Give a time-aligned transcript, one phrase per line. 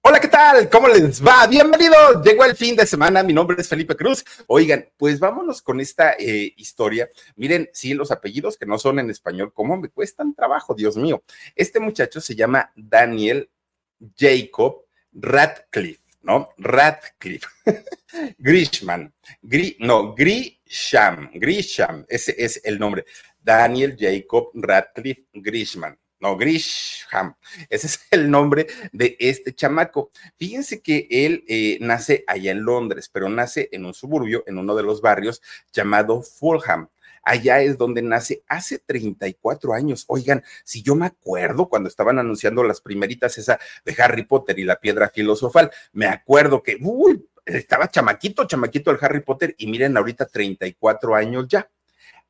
[0.00, 0.70] Hola, ¿qué tal?
[0.70, 1.44] ¿Cómo les va?
[1.48, 2.22] Bienvenidos.
[2.24, 3.24] Llegó el fin de semana.
[3.24, 4.24] Mi nombre es Felipe Cruz.
[4.46, 7.10] Oigan, pues vámonos con esta eh, historia.
[7.34, 10.72] Miren, sí, los apellidos que no son en español, ¿cómo me cuestan trabajo?
[10.72, 11.24] Dios mío.
[11.56, 13.50] Este muchacho se llama Daniel
[14.16, 16.50] Jacob Radcliffe, ¿no?
[16.58, 17.48] Radcliffe.
[18.38, 19.12] Grishman.
[19.42, 21.30] Gri, no, Grisham.
[21.34, 22.04] Grisham.
[22.08, 23.04] Ese es el nombre.
[23.42, 25.98] Daniel Jacob Radcliffe Grishman.
[26.24, 27.34] No, Grisham.
[27.68, 30.10] Ese es el nombre de este chamaco.
[30.38, 34.74] Fíjense que él eh, nace allá en Londres, pero nace en un suburbio, en uno
[34.74, 36.88] de los barrios llamado Fulham.
[37.22, 40.06] Allá es donde nace hace 34 años.
[40.08, 44.64] Oigan, si yo me acuerdo cuando estaban anunciando las primeritas esa de Harry Potter y
[44.64, 49.94] la piedra filosofal, me acuerdo que, uy, estaba chamaquito, chamaquito el Harry Potter y miren
[49.94, 51.68] ahorita 34 años ya.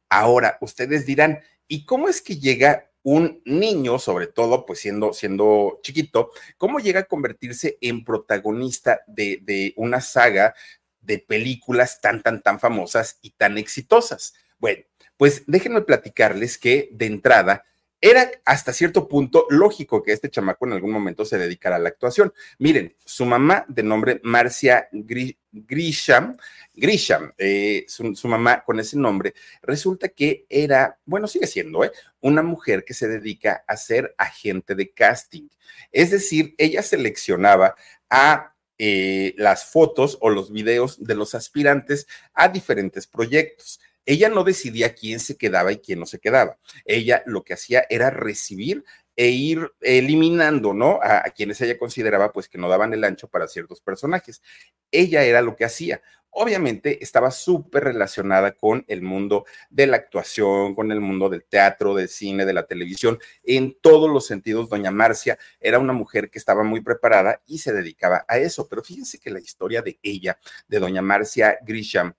[0.09, 5.78] Ahora, ustedes dirán, ¿y cómo es que llega un niño, sobre todo, pues siendo, siendo
[5.83, 10.54] chiquito, cómo llega a convertirse en protagonista de, de una saga
[11.03, 14.34] de películas tan, tan, tan famosas y tan exitosas?
[14.59, 14.84] Bueno,
[15.19, 17.65] pues déjenme platicarles que de entrada
[18.06, 21.88] era hasta cierto punto lógico que este chamaco en algún momento se dedicara a la
[21.88, 22.34] actuación.
[22.59, 26.37] Miren, su mamá de nombre Marcia Gri- Grisham,
[26.75, 29.32] Grisham, eh, su, su mamá con ese nombre,
[29.62, 31.92] resulta que era, bueno, sigue siendo, ¿eh?
[32.20, 35.48] una mujer que se dedica a ser agente de casting.
[35.91, 37.75] Es decir, ella seleccionaba
[38.10, 43.81] a eh, las fotos o los videos de los aspirantes a diferentes proyectos.
[44.06, 46.59] Ella no decidía quién se quedaba y quién no se quedaba.
[46.84, 48.84] Ella lo que hacía era recibir
[49.16, 50.98] e ir eliminando, ¿no?
[51.03, 54.42] A, quienes ella consideraba pues que no daban el ancho para ciertos personajes.
[54.91, 56.03] Ella era lo que hacía.
[56.37, 61.94] Obviamente estaba súper relacionada con el mundo de la actuación, con el mundo del teatro,
[61.94, 64.69] del cine, de la televisión, en todos los sentidos.
[64.69, 68.69] Doña Marcia era una mujer que estaba muy preparada y se dedicaba a eso.
[68.69, 70.36] Pero fíjense que la historia de ella,
[70.66, 72.15] de Doña Marcia Grisham,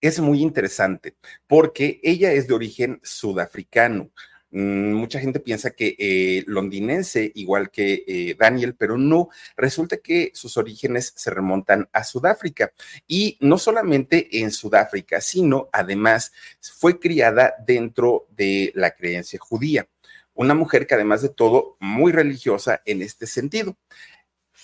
[0.00, 1.16] es muy interesante
[1.46, 4.10] porque ella es de origen sudafricano.
[4.50, 10.32] Mm, Mucha gente piensa que eh, londinense, igual que eh, Daniel, pero no, resulta que
[10.34, 12.72] sus orígenes se remontan a Sudáfrica.
[13.06, 19.88] Y no solamente en Sudáfrica, sino además fue criada dentro de la creencia judía.
[20.34, 23.76] Una mujer que además de todo, muy religiosa en este sentido.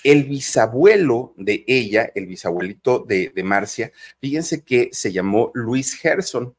[0.06, 3.90] El bisabuelo de ella, el bisabuelito de, Marcia,
[4.20, 6.54] fíjense que se llamó Luis Gerson.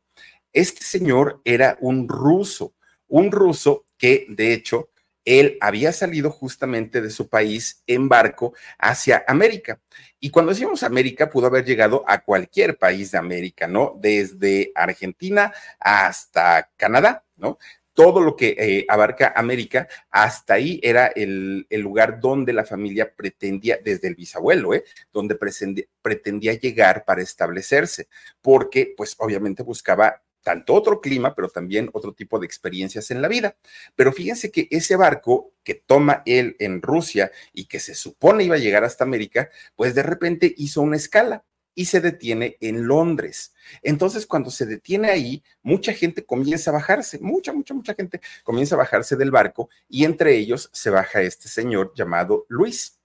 [0.51, 2.73] Este señor era un ruso,
[3.07, 4.89] un ruso que de hecho
[5.23, 9.79] él había salido justamente de su país en barco hacia América.
[10.19, 13.97] Y cuando decimos América, pudo haber llegado a cualquier país de América, ¿no?
[13.97, 17.59] Desde Argentina hasta Canadá, ¿no?
[17.97, 23.79] Todo lo que eh, abarca América, hasta ahí era el, lugar donde la familia pretendía,
[23.83, 24.83] desde el bisabuelo, ¿eh?
[25.11, 28.07] donde pretendía, pretendía llegar para establecerse,
[28.39, 33.27] porque pues obviamente buscaba tanto otro clima, pero también otro tipo de experiencias en la
[33.27, 33.57] vida.
[33.95, 38.57] Pero fíjense que ese barco que toma él en Rusia y que se supone iba
[38.57, 41.43] a llegar hasta América, pues de repente hizo una escala
[41.77, 43.53] y se detiene en Londres.
[43.83, 48.73] Entonces, cuando se detiene ahí, mucha gente comienza a bajarse, mucha, mucha, mucha gente comienza
[48.73, 52.99] a bajarse del barco y entre ellos se baja este señor llamado Luis.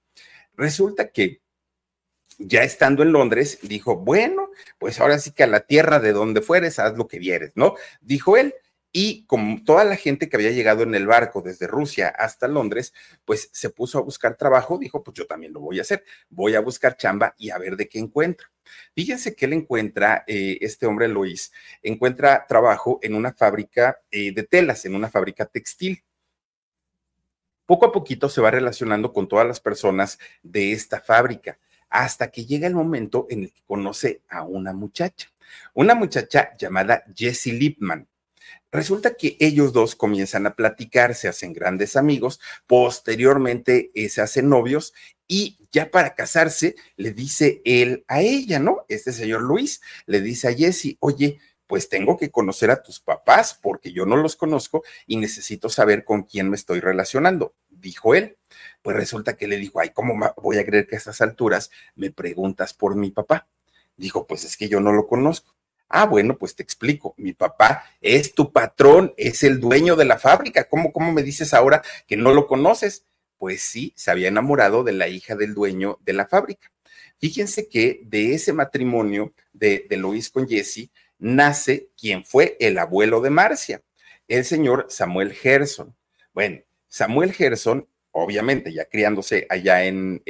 [0.57, 1.43] Resulta que
[2.39, 4.49] ya estando en Londres, dijo, bueno,
[4.79, 7.75] pues ahora sí que a la tierra de donde fueres, haz lo que vieres, ¿no?
[8.01, 8.55] Dijo él.
[8.91, 12.95] Y como toda la gente que había llegado en el barco desde Rusia hasta Londres,
[13.27, 16.55] pues se puso a buscar trabajo, dijo, pues yo también lo voy a hacer, voy
[16.55, 18.52] a buscar chamba y a ver de qué encuentro.
[18.95, 24.43] Fíjense que él encuentra, eh, este hombre Luis, encuentra trabajo en una fábrica eh, de
[24.43, 26.03] telas, en una fábrica textil.
[27.67, 32.45] Poco a poquito se va relacionando con todas las personas de esta fábrica, hasta que
[32.45, 35.29] llega el momento en el que conoce a una muchacha,
[35.75, 38.09] una muchacha llamada Jessie Lipman.
[38.71, 44.49] Resulta que ellos dos comienzan a platicar, se hacen grandes amigos, posteriormente eh, se hacen
[44.49, 44.95] novios
[45.33, 48.85] y ya para casarse le dice él a ella, ¿no?
[48.89, 53.59] Este señor Luis le dice a Jessie, oye, pues tengo que conocer a tus papás
[53.63, 58.37] porque yo no los conozco y necesito saber con quién me estoy relacionando, dijo él.
[58.83, 62.11] Pues resulta que le dijo, ay, ¿cómo voy a creer que a estas alturas me
[62.11, 63.49] preguntas por mi papá?
[63.97, 65.57] Dijo, pues es que yo no lo conozco.
[65.89, 67.15] Ah, bueno, pues te explico.
[67.17, 70.69] Mi papá es tu patrón, es el dueño de la fábrica.
[70.69, 73.07] ¿Cómo, cómo me dices ahora que no lo conoces?
[73.43, 76.71] Pues sí, se había enamorado de la hija del dueño de la fábrica.
[77.19, 83.31] Fíjense que de ese matrimonio de, Luis con Jesse nace quien fue el abuelo de
[83.31, 83.83] Marcia,
[84.29, 85.93] el señor Samuel Gerson.
[86.33, 90.23] Bueno, Samuel Gerson obviamente ya criándose allá en,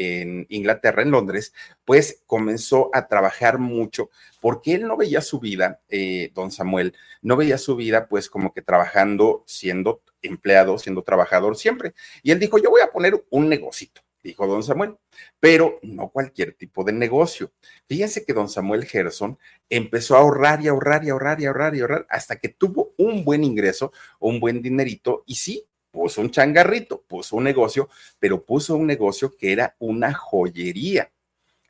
[0.49, 1.53] Inglaterra, en Londres,
[1.85, 4.09] pues comenzó a trabajar mucho
[4.41, 8.55] porque él no veía su vida, eh, don Samuel, no veía su vida pues como
[8.55, 11.95] que trabajando, siendo empleado, siendo trabajador siempre.
[12.23, 14.97] Y él dijo, yo voy a poner un negocito, dijo don Samuel,
[15.41, 17.53] pero no cualquier tipo de negocio.
[17.87, 19.39] Fíjense que don Samuel Gerson
[19.69, 23.25] empezó a ahorrar y ahorrar y ahorrar y ahorrar y ahorrar hasta que tuvo un
[23.25, 27.89] buen ingreso, un buen dinerito y sí, puso un changarrito, puso un negocio,
[28.19, 31.13] pero puso un negocio que era una joyería.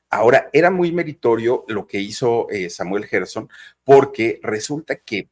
[0.08, 3.49] Ahora, era muy meritorio lo que hizo eh, Samuel Gerson,
[3.82, 5.28] porque resulta que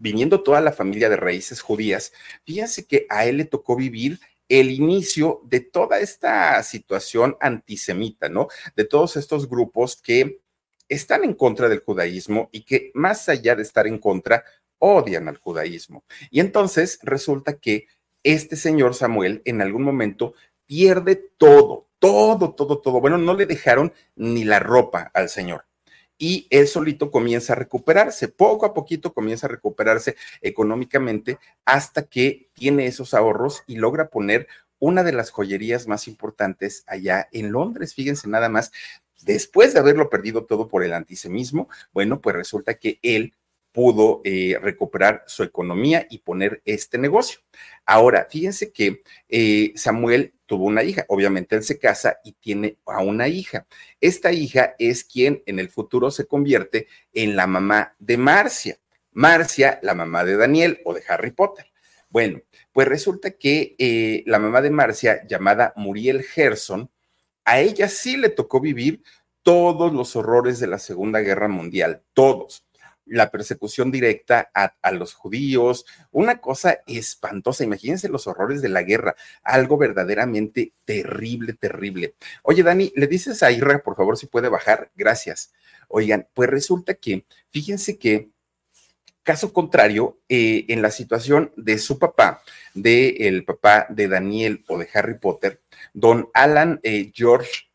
[0.00, 2.12] viniendo toda la familia de raíces judías,
[2.44, 4.18] fíjense que a él le tocó vivir
[4.48, 8.48] el inicio de toda esta situación antisemita, ¿no?
[8.74, 10.40] De todos estos grupos que
[10.88, 14.44] están en contra del judaísmo y que más allá de estar en contra,
[14.78, 16.04] odian al judaísmo.
[16.30, 17.86] Y entonces resulta que
[18.24, 20.34] este señor Samuel en algún momento
[20.66, 23.00] pierde todo, todo, todo, todo.
[23.00, 25.69] Bueno, no le dejaron ni la ropa al señor.
[26.22, 32.50] Y él solito comienza a recuperarse, poco a poquito comienza a recuperarse económicamente hasta que
[32.52, 34.46] tiene esos ahorros y logra poner
[34.78, 37.94] una de las joyerías más importantes allá en Londres.
[37.94, 38.70] Fíjense nada más,
[39.22, 43.34] después de haberlo perdido todo por el antisemismo, bueno, pues resulta que él
[43.72, 47.40] pudo eh, recuperar su economía y poner este negocio.
[47.86, 53.04] Ahora, fíjense que eh, Samuel tuvo una hija, obviamente él se casa y tiene a
[53.04, 53.68] una hija.
[54.00, 58.76] Esta hija es quien en el futuro se convierte en la mamá de Marcia.
[59.12, 61.66] Marcia, la mamá de Daniel o de Harry Potter.
[62.08, 62.40] Bueno,
[62.72, 66.90] pues resulta que eh, la mamá de Marcia, llamada Muriel Gerson,
[67.44, 69.04] a ella sí le tocó vivir
[69.44, 72.66] todos los horrores de la Segunda Guerra Mundial, todos
[73.10, 77.64] la persecución directa a, los judíos, una cosa espantosa.
[77.64, 82.14] Imagínense los horrores de la guerra, algo verdaderamente terrible, terrible.
[82.42, 84.90] Oye, Dani, ¿le dices a Irra, por favor, si puede bajar?
[84.94, 85.52] Gracias.
[85.88, 88.30] Oigan, pues resulta que, fíjense que
[89.22, 92.42] Caso contrario, eh, en la situación de su papá,
[92.72, 95.60] del el papá de Daniel o de Harry Potter,
[95.92, 97.68] don Alan eh, George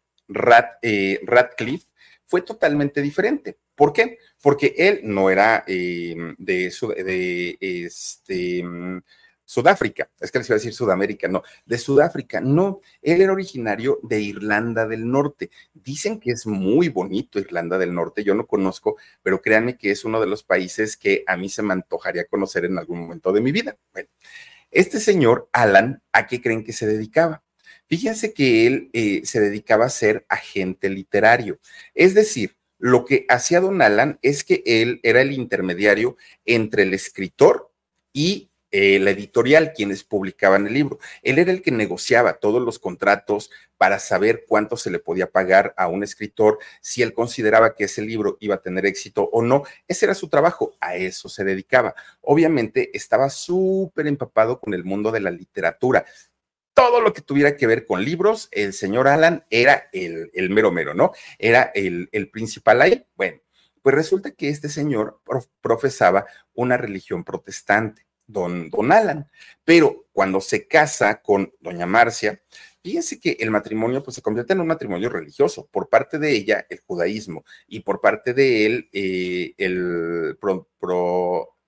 [0.81, 1.85] eh, Radcliffe,
[2.25, 3.57] fue totalmente diferente.
[3.75, 4.17] ¿Por qué?
[4.41, 6.67] Porque él no era em, de,
[7.59, 9.01] este, mm,
[9.47, 13.99] Sudáfrica, es que les iba a decir Sudamérica, no, de Sudáfrica, no, él era originario
[14.01, 15.51] de Irlanda del Norte.
[15.73, 20.03] Dicen que es muy bonito Irlanda del Norte, yo no conozco, pero créanme que es
[20.03, 23.41] uno de los países que a mí se me antojaría conocer en algún momento de
[23.41, 23.77] mi vida.
[23.93, 24.09] Bueno,
[24.71, 27.43] este señor, Alan, ¿a qué creen que se dedicaba?
[27.87, 31.59] Fíjense que él eh, se dedicaba a ser agente literario,
[31.93, 36.93] es decir, lo que hacía Don Alan es que él era el intermediario entre el
[36.93, 37.71] escritor
[38.13, 40.99] y eh, la editorial, quienes publicaban el libro.
[41.23, 45.73] Él era el que negociaba todos los contratos para saber cuánto se le podía pagar
[45.77, 49.63] a un escritor, si él consideraba que ese libro iba a tener éxito o no.
[49.87, 51.95] Ese era su trabajo, a eso se dedicaba.
[52.21, 56.05] Obviamente estaba súper empapado con el mundo de la literatura
[56.85, 60.93] todo lo que tuviera que ver con libros, el señor Alan era el, mero mero,
[60.93, 61.13] ¿no?
[61.39, 63.07] Era el, principal ahí.
[63.15, 63.39] Bueno,
[63.81, 65.19] pues resulta que este señor
[65.61, 69.27] profesaba una religión protestante, don, don Alan,
[69.63, 72.39] pero cuando se casa con doña Marcia,
[72.83, 76.67] fíjense que el matrimonio pues se convierte en un matrimonio religioso, por parte de ella
[76.69, 80.37] el judaísmo y por parte de él eh, el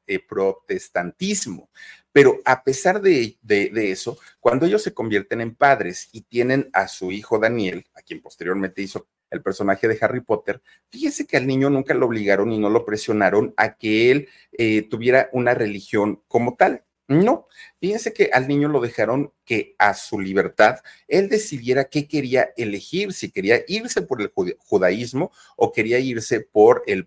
[0.05, 1.71] eh, protestantismo.
[2.17, 7.11] Pero a pesar de, eso, cuando ellos se convierten en padres y tienen a su
[7.11, 10.59] hijo Daniel, a quien posteriormente hizo el personaje de Harry Potter,
[10.89, 14.81] fíjese que al niño nunca lo obligaron y no lo presionaron a que él eh,
[14.89, 16.85] tuviera una religión como tal.
[17.07, 17.47] No,
[17.79, 23.13] fíjense que al niño lo dejaron que a su libertad él decidiera qué quería elegir,
[23.13, 27.05] si quería irse por el judaísmo o quería irse por el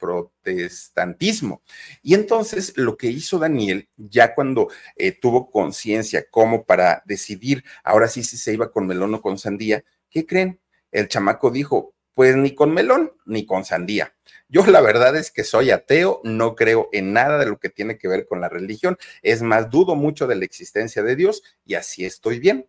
[0.00, 1.62] protestantismo.
[2.02, 8.08] Y entonces lo que hizo Daniel, ya cuando eh, tuvo conciencia como para decidir ahora
[8.08, 10.60] sí si se iba con melón o con sandía, ¿qué creen?
[10.90, 14.14] El chamaco dijo, pues ni con melón ni con sandía.
[14.48, 17.98] Yo la verdad es que soy ateo, no creo en nada de lo que tiene
[17.98, 18.96] que ver con la religión.
[19.22, 22.68] Es más, dudo mucho de la existencia de Dios y así estoy bien.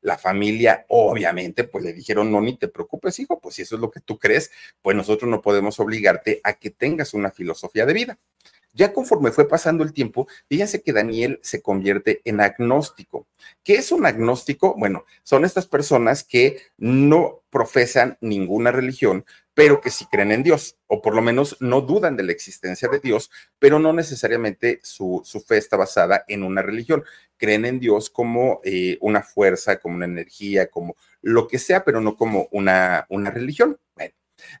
[0.00, 3.80] La familia, obviamente, pues le dijeron, no, ni te preocupes, hijo, pues si eso es
[3.80, 4.50] lo que tú crees,
[4.82, 8.18] pues nosotros no podemos obligarte a que tengas una filosofía de vida.
[8.74, 13.26] Ya conforme fue pasando el tiempo, fíjense que Daniel se convierte en agnóstico.
[13.64, 14.76] ¿Qué es un agnóstico?
[14.78, 19.24] Bueno, son estas personas que no profesan ninguna religión,
[19.58, 22.88] pero que sí creen en Dios, o por lo menos no dudan de la existencia
[22.88, 27.02] de Dios, pero no necesariamente su, fe está basada en una religión.
[27.36, 32.00] Creen en Dios como eh, una fuerza, como una energía, como lo que sea, pero
[32.00, 33.80] no como una, una religión.
[33.96, 34.14] Bueno,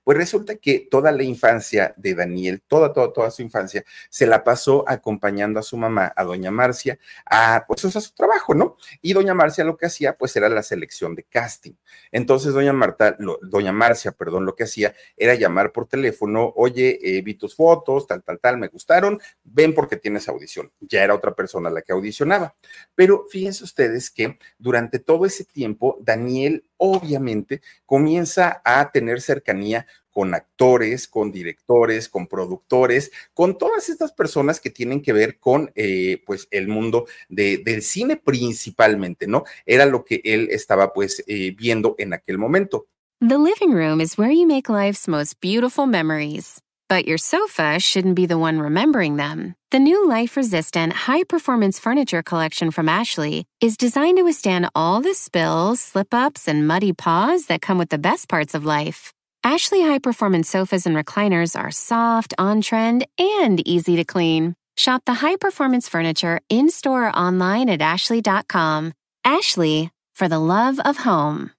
[0.04, 4.44] pues resulta que toda la infancia de Daniel, toda, toda, toda su infancia, se la
[4.44, 8.76] pasó acompañando a su mamá, a doña Marcia, a, pues, a su trabajo, ¿no?
[9.02, 11.72] Y doña Marcia lo que hacía, pues, era la selección de casting.
[12.12, 17.22] Entonces, doña Marta, doña Marcia, perdón, lo que hacía era llamar por teléfono, oye, eh,
[17.22, 20.72] vi tus fotos, tal, tal, tal, me gustaron, ven porque tienes audición.
[20.80, 22.54] Ya era otra persona la que audicionaba.
[22.94, 29.67] Pero fíjense ustedes que durante todo ese tiempo, Daniel obviamente comienza a tener cercanía
[30.10, 35.70] con actores, con directores, con productores, con todas estas personas que tienen que ver con
[35.76, 39.44] eh, pues el mundo de, del cine principalmente, ¿no?
[39.64, 42.86] Era lo que él estaba pues eh, viendo en aquel momento.
[43.20, 46.60] The living room is where you make life's most beautiful memories.
[46.88, 49.54] But your sofa shouldn't be the one remembering them.
[49.70, 55.02] The new life resistant, high performance furniture collection from Ashley is designed to withstand all
[55.02, 59.12] the spills, slip ups, and muddy paws that come with the best parts of life.
[59.48, 64.54] Ashley high performance sofas and recliners are soft, on trend, and easy to clean.
[64.76, 68.92] Shop the high performance furniture in store or online at ashley.com.
[69.24, 71.52] Ashley, for the love of home.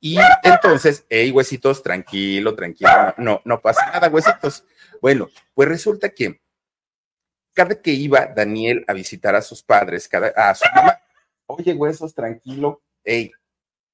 [0.00, 4.64] Y entonces, hey, huesitos, tranquilo, tranquilo, no, no pasa nada, huesitos.
[5.02, 6.40] Bueno, pues resulta que
[7.52, 10.98] cada que iba Daniel a visitar a sus padres, cada, a su mamá,
[11.46, 13.30] oye, huesos, tranquilo, hey,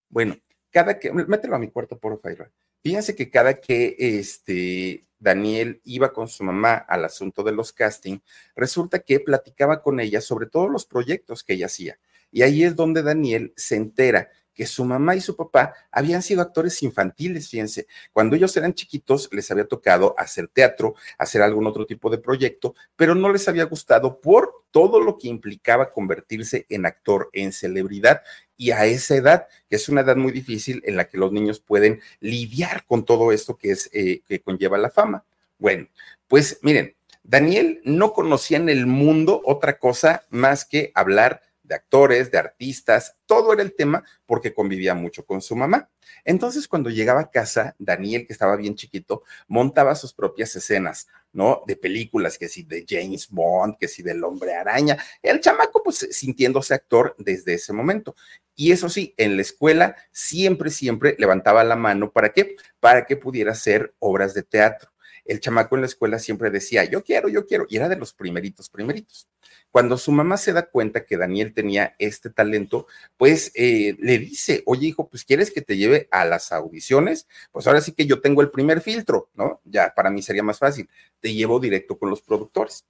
[0.08, 0.36] bueno,
[0.70, 2.50] cada que, mételo a mi cuarto, por favor.
[2.82, 8.18] Fíjense que cada que este Daniel iba con su mamá al asunto de los casting,
[8.56, 11.98] resulta que platicaba con ella sobre todos los proyectos que ella hacía.
[12.32, 16.42] Y ahí es donde Daniel se entera que su mamá y su papá habían sido
[16.42, 17.86] actores infantiles, fíjense.
[18.12, 22.74] Cuando ellos eran chiquitos les había tocado hacer teatro, hacer algún otro tipo de proyecto,
[22.94, 28.20] pero no les había gustado por todo lo que implicaba convertirse en actor, en celebridad.
[28.58, 31.58] Y a esa edad, que es una edad muy difícil en la que los niños
[31.58, 35.24] pueden lidiar con todo esto que, es, eh, que conlleva la fama.
[35.58, 35.88] Bueno,
[36.28, 41.40] pues miren, Daniel no conocía en el mundo otra cosa más que hablar
[41.70, 45.88] de actores, de artistas, todo era el tema porque convivía mucho con su mamá.
[46.24, 51.62] Entonces, cuando llegaba a casa, Daniel, que estaba bien chiquito, montaba sus propias escenas, ¿no?
[51.68, 54.98] De películas, que si de James Bond, que si del hombre araña.
[55.22, 58.16] El chamaco, pues, sintiéndose actor desde ese momento.
[58.56, 62.10] Y eso sí, en la escuela siempre, siempre levantaba la mano.
[62.10, 62.56] ¿Para qué?
[62.80, 64.89] Para que pudiera hacer obras de teatro.
[65.24, 68.12] El chamaco en la escuela siempre decía, yo quiero, yo quiero, y era de los
[68.12, 69.28] primeritos, primeritos.
[69.70, 72.86] Cuando su mamá se da cuenta que Daniel tenía este talento,
[73.16, 77.66] pues eh, le dice, oye hijo, pues quieres que te lleve a las audiciones, pues
[77.66, 79.60] ahora sí que yo tengo el primer filtro, ¿no?
[79.64, 80.88] Ya para mí sería más fácil,
[81.20, 82.84] te llevo directo con los productores.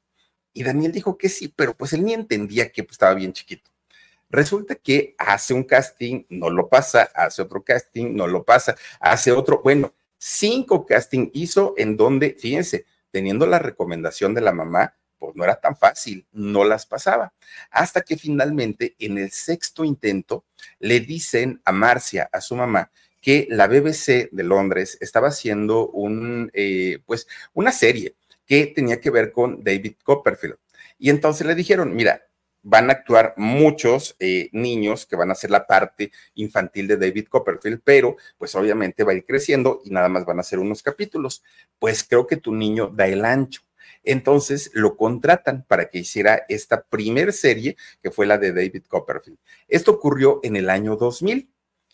[0.53, 3.71] Y Daniel dijo que sí, pero pues él ni entendía que pues, estaba bien chiquito.
[4.31, 9.33] Resulta que hace un casting, no lo pasa, hace otro casting, no lo pasa, hace
[9.33, 15.35] otro, bueno, cinco casting hizo en donde, fíjense, teniendo la recomendación de la mamá, pues
[15.35, 17.33] no era tan fácil, no las pasaba.
[17.71, 20.45] Hasta que finalmente en el sexto intento
[20.79, 26.51] le dicen a Marcia, a su mamá, que la BBC de Londres estaba haciendo un,
[26.55, 28.15] eh, pues, una serie
[28.47, 30.57] que tenía que ver con David Copperfield.
[30.99, 32.23] Y entonces le dijeron, mira,
[32.63, 37.27] van a actuar muchos eh, niños que van a hacer la parte infantil de David
[37.29, 40.83] Copperfield, pero pues obviamente va a ir creciendo y nada más van a ser unos
[40.83, 41.43] capítulos.
[41.79, 43.63] Pues creo que tu niño da el ancho.
[44.03, 49.39] Entonces lo contratan para que hiciera esta primer serie que fue la de David Copperfield.
[49.69, 51.51] Esto ocurrió en el año 2000.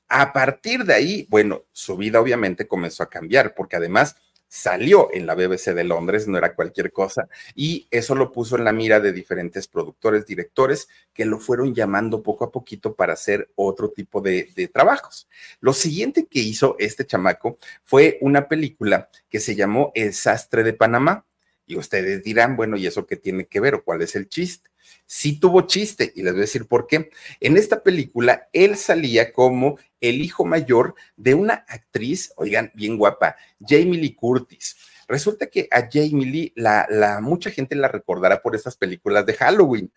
[0.08, 4.14] A partir de ahí, bueno, su vida obviamente comenzó a cambiar porque además
[4.49, 8.65] salió en la BBC de Londres, no era cualquier cosa, y eso lo puso en
[8.65, 13.50] la mira de diferentes productores, directores, que lo fueron llamando poco a poquito para hacer
[13.55, 15.29] otro tipo de, trabajos.
[15.61, 20.73] Lo siguiente que hizo este chamaco fue una película que se llamó El sastre de
[20.73, 21.25] Panamá.
[21.69, 24.71] Y ustedes dirán, bueno, ¿y eso qué tiene que ver o cuál es el chiste?
[25.07, 27.11] Sí tuvo chiste y les voy a decir por qué.
[27.41, 33.37] En esta película, él salía como el hijo mayor de una actriz, oigan, bien guapa,
[33.61, 34.77] Jamie Lee Curtis.
[35.09, 39.93] Resulta que a Jamie Lee, la, mucha gente la recordará por estas películas de Halloween.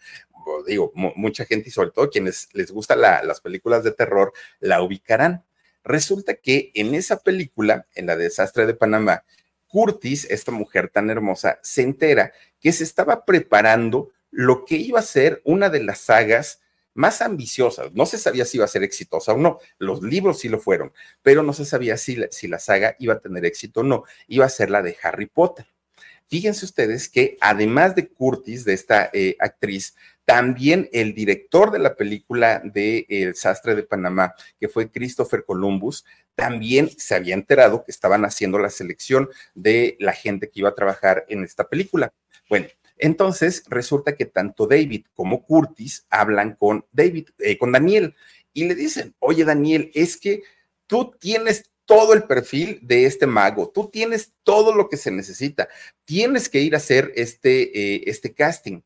[0.68, 5.44] Digo, mucha gente y sobre todo quienes les gustan las películas de terror, la ubicarán.
[5.84, 9.24] Resulta que en esa película, en la desastre de Panamá,
[9.68, 15.04] Curtis, esta mujer tan hermosa, se entera que se estaba preparando lo que iba a
[15.04, 16.62] ser una de las sagas
[16.94, 17.94] más ambiciosas.
[17.94, 19.60] No se sabía si iba a ser exitosa o no.
[19.78, 23.46] Los libros sí lo fueron, pero no se sabía si la, saga iba a tener
[23.46, 24.04] éxito o no.
[24.28, 25.66] Iba a ser la de Harry Potter.
[26.28, 29.96] Fíjense ustedes que además de Curtis, de esta eh, actriz,
[30.26, 36.06] también el director de la película de El sastre de Panamá, que fue Christopher Columbus,
[36.36, 40.76] también se había enterado que estaban haciendo la selección de la gente que iba a
[40.76, 42.14] trabajar en esta película.
[42.48, 42.68] Bueno,
[43.00, 48.14] entonces, resulta que tanto David como Curtis hablan con David, eh, con Daniel,
[48.54, 50.44] y le dicen, oye Daniel, es que
[50.86, 55.70] tú tienes todo el perfil de este mago, tú tienes todo lo que se necesita,
[56.06, 58.82] tienes que ir a hacer este, eh, este casting.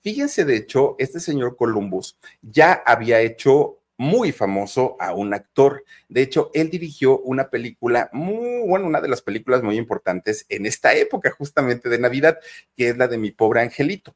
[0.00, 5.84] Fíjense, de hecho, este señor Columbus ya había hecho muy famoso a un actor.
[6.08, 10.66] De hecho, él dirigió una película muy, bueno, una de las películas muy importantes en
[10.66, 12.38] esta época justamente de Navidad,
[12.76, 14.14] que es la de Mi pobre angelito.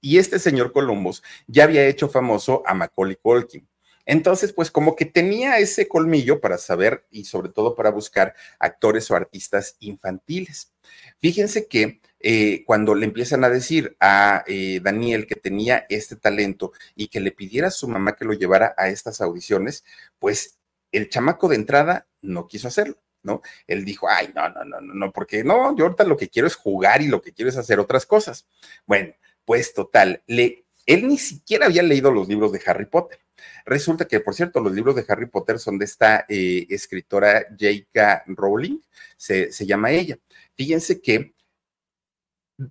[0.00, 3.66] Y este señor Columbus ya había hecho famoso a Macaulay Culkin.
[4.06, 9.10] Entonces, pues como que tenía ese colmillo para saber y sobre todo para buscar actores
[9.10, 10.72] o artistas infantiles.
[11.20, 16.72] Fíjense que eh, cuando le empiezan a decir a eh, Daniel que tenía este talento
[16.94, 19.84] y que le pidiera a su mamá que lo llevara a estas audiciones,
[20.18, 20.58] pues
[20.90, 22.96] el chamaco de entrada no quiso hacerlo.
[23.22, 23.42] ¿no?
[23.66, 26.54] Él dijo, ay, no, no, no, no, porque no, yo ahorita lo que quiero es
[26.54, 28.46] jugar y lo que quiero es hacer otras cosas.
[28.86, 29.12] Bueno,
[29.44, 30.64] pues total, él
[31.06, 33.18] ni siquiera había leído los libros de Harry Potter.
[33.66, 38.24] Resulta que, por cierto, los libros de Harry Potter son de esta eh, escritora J.K.
[38.28, 38.78] Rowling,
[39.18, 40.18] se llama ella.
[40.54, 41.33] Fíjense que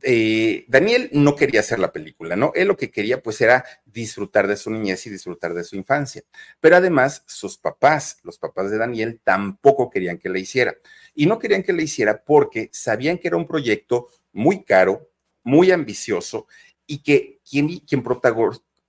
[0.01, 2.51] eh, Daniel no quería hacer la película, ¿no?
[2.55, 6.23] Él lo que quería pues era disfrutar de su niñez y disfrutar de su infancia.
[6.59, 10.75] Pero además sus papás, los papás de Daniel, tampoco querían que le hiciera.
[11.13, 15.09] Y no querían que le hiciera porque sabían que era un proyecto muy caro,
[15.43, 16.47] muy ambicioso
[16.87, 18.03] y que quien, quien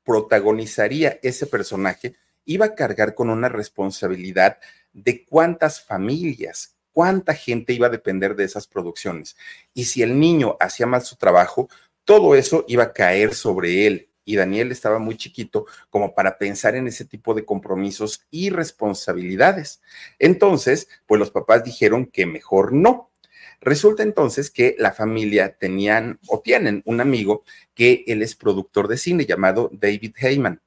[0.05, 4.59] protagonizaría ese personaje iba a cargar con una responsabilidad
[4.93, 9.37] de cuántas familias, cuánta gente iba a depender de esas producciones.
[9.75, 11.69] Y si el niño hacía mal su trabajo,
[12.05, 14.09] todo eso iba a caer sobre él.
[14.25, 19.83] Y Daniel estaba muy chiquito como para pensar en ese tipo de compromisos y responsabilidades.
[20.19, 23.11] Entonces, pues los papás dijeron que mejor no.
[23.61, 27.43] Resulta entonces que la familia tenían o tienen un amigo
[27.75, 30.63] que él es productor de cine llamado David Heyman.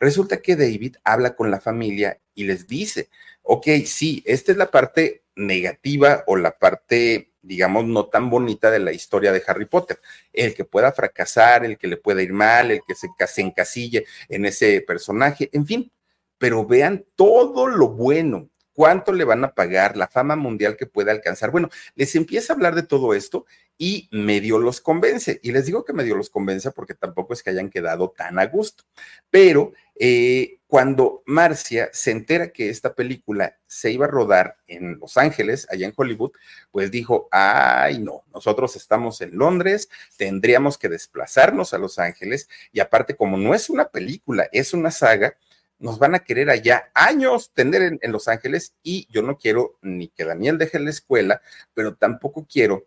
[0.00, 3.08] Resulta que David habla con la familia y les dice,
[3.42, 8.80] ok, sí, esta es la parte negativa o la parte, digamos, no tan bonita de
[8.80, 10.00] la historia de Harry Potter.
[10.32, 14.04] El que pueda fracasar, el que le pueda ir mal, el que se, se encasille
[14.28, 15.92] en ese personaje, en fin,
[16.38, 21.10] pero vean todo lo bueno, cuánto le van a pagar, la fama mundial que puede
[21.10, 21.50] alcanzar.
[21.50, 23.46] Bueno, les empieza a hablar de todo esto
[23.78, 25.40] y medio los convence.
[25.42, 28.46] Y les digo que medio los convence porque tampoco es que hayan quedado tan a
[28.46, 28.84] gusto.
[29.30, 35.16] Pero eh, cuando Marcia se entera que esta película se iba a rodar en Los
[35.16, 36.32] Ángeles, allá en Hollywood,
[36.70, 42.80] pues dijo, ay no, nosotros estamos en Londres, tendríamos que desplazarnos a Los Ángeles y
[42.80, 45.38] aparte como no es una película, es una saga,
[45.78, 50.08] nos van a querer allá años tener en, Los Ángeles y yo no quiero ni
[50.08, 51.42] que Daniel deje la escuela,
[51.74, 52.86] pero tampoco quiero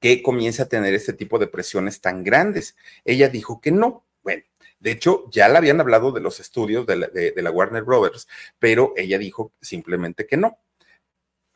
[0.00, 2.76] que comience a tener este tipo de presiones tan grandes.
[3.04, 4.06] Ella dijo que no.
[4.22, 4.44] Bueno,
[4.78, 8.28] de hecho, ya le habían hablado de los estudios de la, de la Warner Brothers,
[8.58, 10.58] pero ella dijo simplemente que no.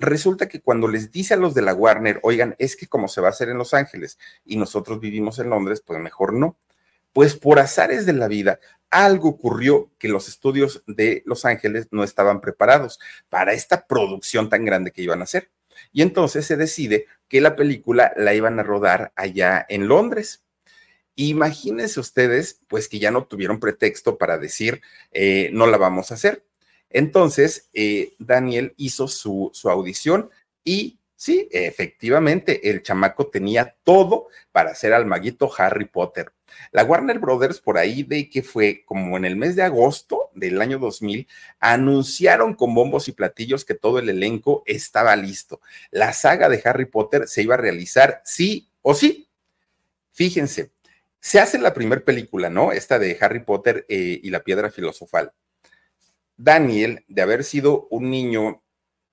[0.03, 3.21] Resulta que cuando les dice a los de la Warner, oigan, es que como se
[3.21, 6.59] va a hacer en Los Ángeles y nosotros vivimos en Londres, pues mejor no.
[7.13, 8.59] Pues por azares de la vida,
[8.93, 14.65] algo ocurrió que los estudios de Los Ángeles no estaban preparados para esta producción tan
[14.65, 15.51] grande que iban a hacer.
[15.93, 20.45] Y entonces se decide que la película la iban a rodar allá en Londres.
[21.15, 26.15] Imagínense ustedes, pues que ya no tuvieron pretexto para decir, eh, no la vamos a
[26.15, 26.45] hacer.
[26.91, 30.31] Entonces, eh, Daniel hizo su, su audición
[30.65, 36.33] y sí, efectivamente, el chamaco tenía todo para ser al maguito Harry Potter.
[36.71, 40.61] La Warner Brothers, por ahí de que fue como en el mes de agosto del
[40.61, 41.27] año 2000,
[41.61, 45.61] anunciaron con bombos y platillos que todo el elenco estaba listo.
[45.91, 49.29] La saga de Harry Potter se iba a realizar sí o sí.
[50.13, 50.71] Fíjense,
[51.21, 52.73] se hace la primera película, ¿no?
[52.73, 55.33] Esta de Harry Potter eh, y la piedra filosofal.
[56.37, 58.62] Daniel, de haber sido un niño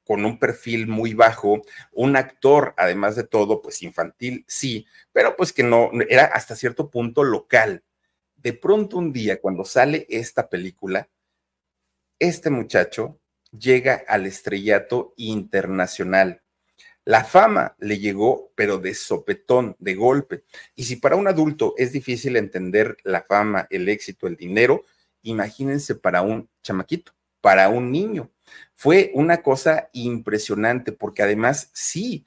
[0.10, 5.54] con un perfil muy bajo, un actor, además de todo, pues infantil, sí, pero pues
[5.54, 7.84] que no, era hasta cierto punto local.
[8.36, 11.08] De pronto un día, cuando sale esta película,
[12.18, 13.20] este muchacho
[13.52, 16.42] llega al estrellato internacional.
[17.06, 20.44] La fama le llegó, pero de sopetón, de golpe.
[20.74, 24.86] Y si para un adulto es difícil entender la fama, el éxito, el dinero,
[25.22, 28.32] imagínense para un chamaquito, para un niño.
[28.74, 32.26] Fue una cosa impresionante porque además sí,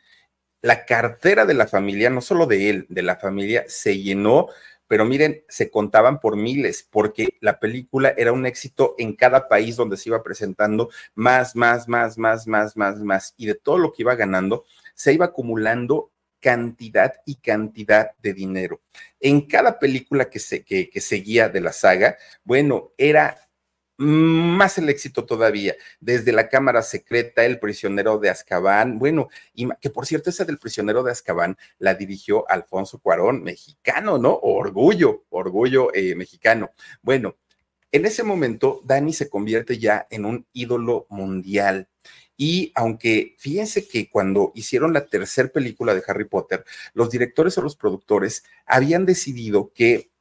[0.61, 4.49] la cartera de la familia, no solo de él, de la familia, se llenó,
[4.87, 9.77] pero miren, se contaban por miles, porque la película era un éxito en cada país
[9.77, 13.93] donde se iba presentando más, más, más, más, más, más, más, y de todo lo
[13.93, 18.83] que iba ganando, se iba acumulando cantidad y cantidad de dinero.
[19.19, 23.49] En cada película que, se, que, seguía de la saga, bueno, era
[23.97, 29.91] más el éxito todavía, desde la Cámara Secreta, El prisionero de Azkaban, bueno, y que
[29.91, 34.39] por cierto esa del prisionero de Azkaban la dirigió Alfonso Cuarón, mexicano, ¿no?
[34.43, 36.71] Orgullo, orgullo eh, mexicano.
[37.03, 37.37] Bueno,
[37.93, 41.89] en ese momento Dani se convierte ya en un ídolo mundial.
[42.39, 47.63] Y aunque fíjense que cuando hicieron la tercera película de Harry Potter, los directores o
[47.63, 50.12] los productores habían decidido que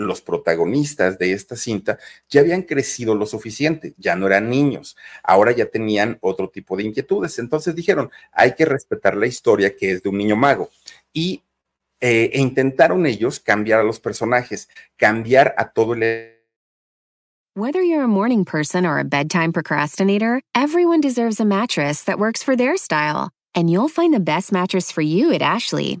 [0.00, 5.52] los protagonistas de esta cinta ya habían crecido lo suficiente, ya no eran niños, ahora
[5.52, 7.38] ya tenían otro tipo de inquietudes.
[7.38, 10.70] Entonces dijeron, hay que respetar la historia que es de un niño mago.
[11.12, 11.42] Y
[12.00, 16.36] eh, e intentaron ellos cambiar a los personajes, cambiar a todo el...
[17.56, 22.42] Whether you're a morning person or a bedtime procrastinator, everyone deserves a mattress that works
[22.42, 23.30] for their style.
[23.54, 26.00] And you'll find the best mattress for you at Ashley.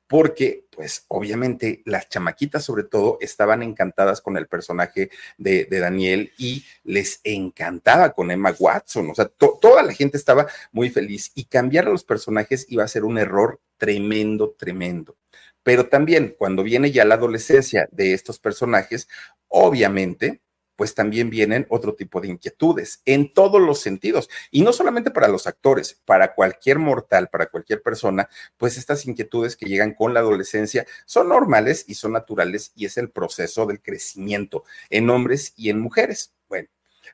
[0.11, 6.65] Porque pues obviamente las chamaquitas sobre todo estaban encantadas con el personaje de, Daniel y
[6.83, 11.87] les encantaba con Emma Watson, o sea, toda la gente estaba muy feliz y cambiar
[11.87, 15.15] a los personajes iba a ser un error tremendo, tremendo.
[15.63, 19.07] Pero también cuando viene ya la adolescencia de estos personajes,
[19.47, 20.41] obviamente
[20.81, 24.31] pues también vienen otro tipo de inquietudes en todos los sentidos.
[24.49, 29.55] Y no solamente para los actores, para cualquier mortal, para cualquier persona, pues estas inquietudes
[29.55, 33.79] que llegan con la adolescencia son normales y son naturales y es el proceso del
[33.79, 36.33] crecimiento en hombres y en mujeres.
[36.49, 36.67] Bueno,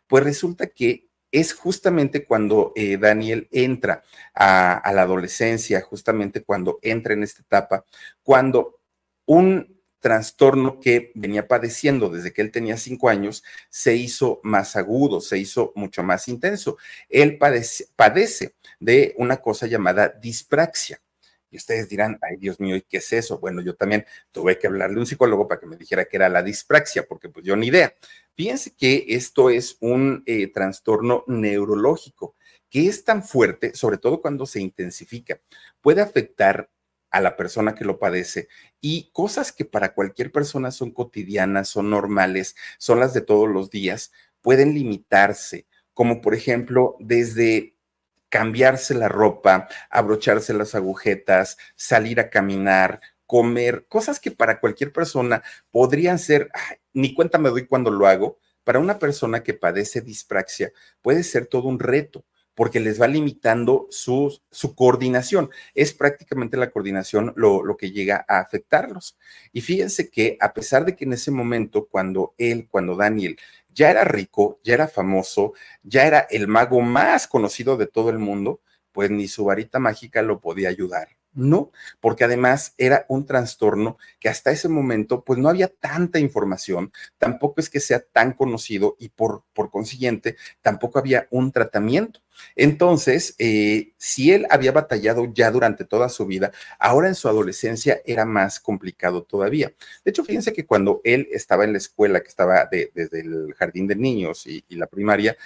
[0.08, 4.02] pues resulta que es justamente cuando eh, Daniel entra
[4.34, 7.84] a la adolescencia, justamente cuando entra en esta etapa,
[8.24, 8.80] cuando
[9.26, 15.22] un trastorno que venía padeciendo desde que él tenía cinco años se hizo más agudo,
[15.22, 16.78] se hizo mucho más intenso.
[17.10, 21.02] Él padece, de una cosa llamada dispraxia.
[21.50, 23.40] Y ustedes dirán, ay Dios mío, ¿y qué es eso?
[23.40, 26.28] Bueno, yo también tuve que hablarle a un psicólogo para que me dijera que era
[26.28, 27.94] la dispraxia, porque pues yo ni idea.
[28.36, 32.36] Fíjense que esto es un eh, trastorno neurológico
[32.70, 35.40] que es tan fuerte, sobre todo cuando se intensifica,
[35.82, 36.70] puede afectar
[37.12, 38.48] a la persona que lo padece.
[38.82, 43.70] Y cosas que para cualquier persona son cotidianas, son normales, son las de todos los
[43.70, 47.76] días, pueden limitarse, como por ejemplo desde
[48.30, 55.44] cambiarse la ropa, abrocharse las agujetas, salir a caminar, comer, cosas que para cualquier persona
[55.72, 56.50] podrían ser,
[56.94, 61.46] ni cuenta me doy cuando lo hago, para una persona que padece dispraxia puede ser
[61.46, 62.26] todo un reto
[62.58, 65.52] porque les va limitando su, su coordinación.
[65.76, 69.16] Es prácticamente la coordinación lo, lo, que llega a afectarlos.
[69.54, 73.38] Y fíjense que a pesar de que en ese momento, cuando él, cuando Daniel
[73.70, 78.18] ya era rico, ya era famoso, ya era el mago más conocido de todo el
[78.18, 78.60] mundo,
[78.92, 81.17] pues ni su varita mágica lo podía ayudar.
[81.38, 86.92] No, porque además era un trastorno que hasta ese momento pues no había tanta información,
[87.20, 92.22] tampoco es que sea tan conocido y por, por consiguiente tampoco había un tratamiento.
[92.56, 98.02] Entonces, eh, si él había batallado ya durante toda su vida, ahora en su adolescencia
[98.04, 99.74] era más complicado todavía.
[100.04, 103.86] De hecho, fíjense que cuando él estaba en la escuela, que estaba desde el jardín
[103.86, 105.38] de niños y la primaria,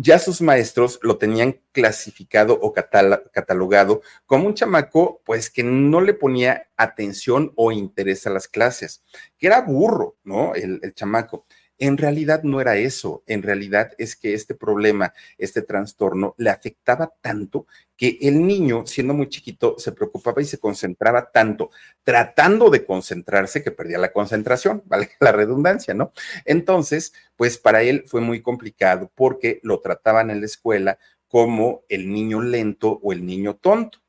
[0.00, 6.14] ya sus maestros lo tenían clasificado o catalogado como un chamaco, pues que no le
[6.14, 9.02] ponía atención o interés a las clases,
[9.38, 10.54] que era burro, ¿no?
[10.54, 11.46] El, el chamaco.
[11.80, 17.10] En realidad no era eso, en realidad es que este problema, este trastorno, le afectaba
[17.22, 17.66] tanto
[17.96, 21.70] que el niño, siendo muy chiquito, se preocupaba y se concentraba tanto,
[22.04, 26.12] tratando de concentrarse, que perdía la concentración, vale la redundancia, ¿no?
[26.44, 32.12] Entonces, pues para él fue muy complicado porque lo trataban en la escuela como el
[32.12, 34.00] niño lento o el niño tonto.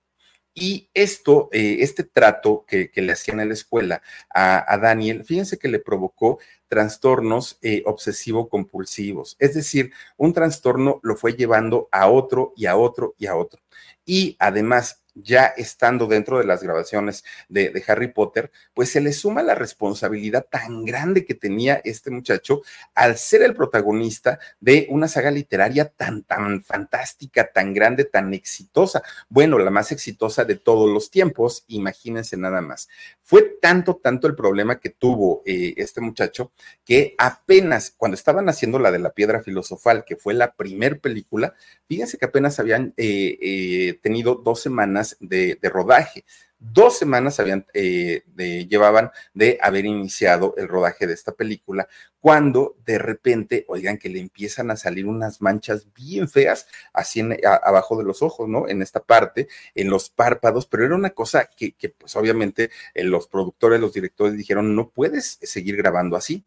[0.54, 4.02] Y esto, eh, este trato que, le hacían en la escuela
[4.34, 6.40] a, Daniel, fíjense que le provocó
[6.72, 9.36] trastornos eh, obsesivo-compulsivos.
[9.40, 13.62] Es decir, un trastorno lo fue llevando a otro y a otro y a otro.
[14.06, 19.44] Y además, ya estando dentro de las grabaciones de, Harry Potter, pues se le suma
[19.44, 22.62] la responsabilidad tan grande que tenía este muchacho
[22.94, 29.02] al ser el protagonista de una saga literaria tan, tan fantástica, tan grande, tan exitosa.
[29.30, 32.88] Bueno, la más exitosa de todos los tiempos, imagínense nada más.
[33.22, 36.52] Fue tanto, tanto el problema que tuvo eh, este muchacho
[36.86, 41.54] que apenas cuando estaban haciendo la de la piedra filosofal, que fue la primer película,
[41.88, 46.26] fíjense que apenas habían eh, eh, tenido dos semanas de, rodaje.
[46.60, 48.24] Dos semanas habían, eh,
[48.70, 51.88] llevaban de haber iniciado el rodaje de esta película,
[52.20, 57.22] cuando de repente, oigan, que le empiezan a salir unas manchas bien feas, así
[57.64, 58.68] abajo de los ojos, ¿no?
[58.70, 63.28] En esta parte, en los párpados, pero era una cosa que, pues obviamente eh, los
[63.28, 66.46] productores, los directores dijeron, no puedes seguir grabando así.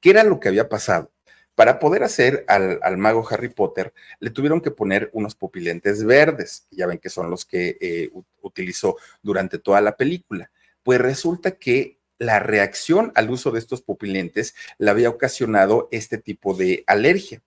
[0.00, 1.12] ¿Qué era lo que había pasado?
[1.54, 6.86] Para poder hacer al, mago Harry Potter, le tuvieron que poner unos pupilentes verdes, ya
[6.86, 8.10] ven que son los que eh,
[8.40, 10.50] utilizó durante toda la película.
[10.82, 16.54] Pues resulta que la reacción al uso de estos pupilentes le había ocasionado este tipo
[16.54, 17.42] de alergia.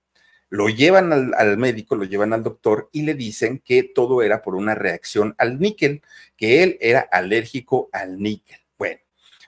[0.50, 4.44] Lo llevan al, al, médico, lo llevan al doctor y le dicen que todo era
[4.44, 6.04] por una reacción al níquel,
[6.38, 8.65] que él era alérgico al níquel.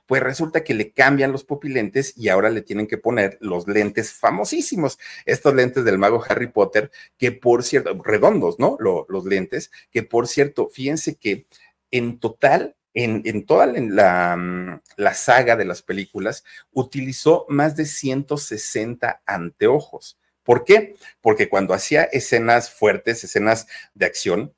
[0.08, 4.12] Pues resulta que le cambian los pupilentes y ahora le tienen que poner los lentes
[4.14, 8.78] famosísimos, estos lentes del mago Harry Potter, que por cierto, redondos, ¿no?
[8.80, 11.46] los lentes, que por cierto, fíjense que
[11.92, 19.22] en total en, toda la, mm, la, saga de las películas, utilizó más de 160
[19.26, 20.18] anteojos.
[20.42, 20.96] ¿Por qué?
[21.22, 24.54] Porque cuando hacía escenas fuertes, escenas de acción,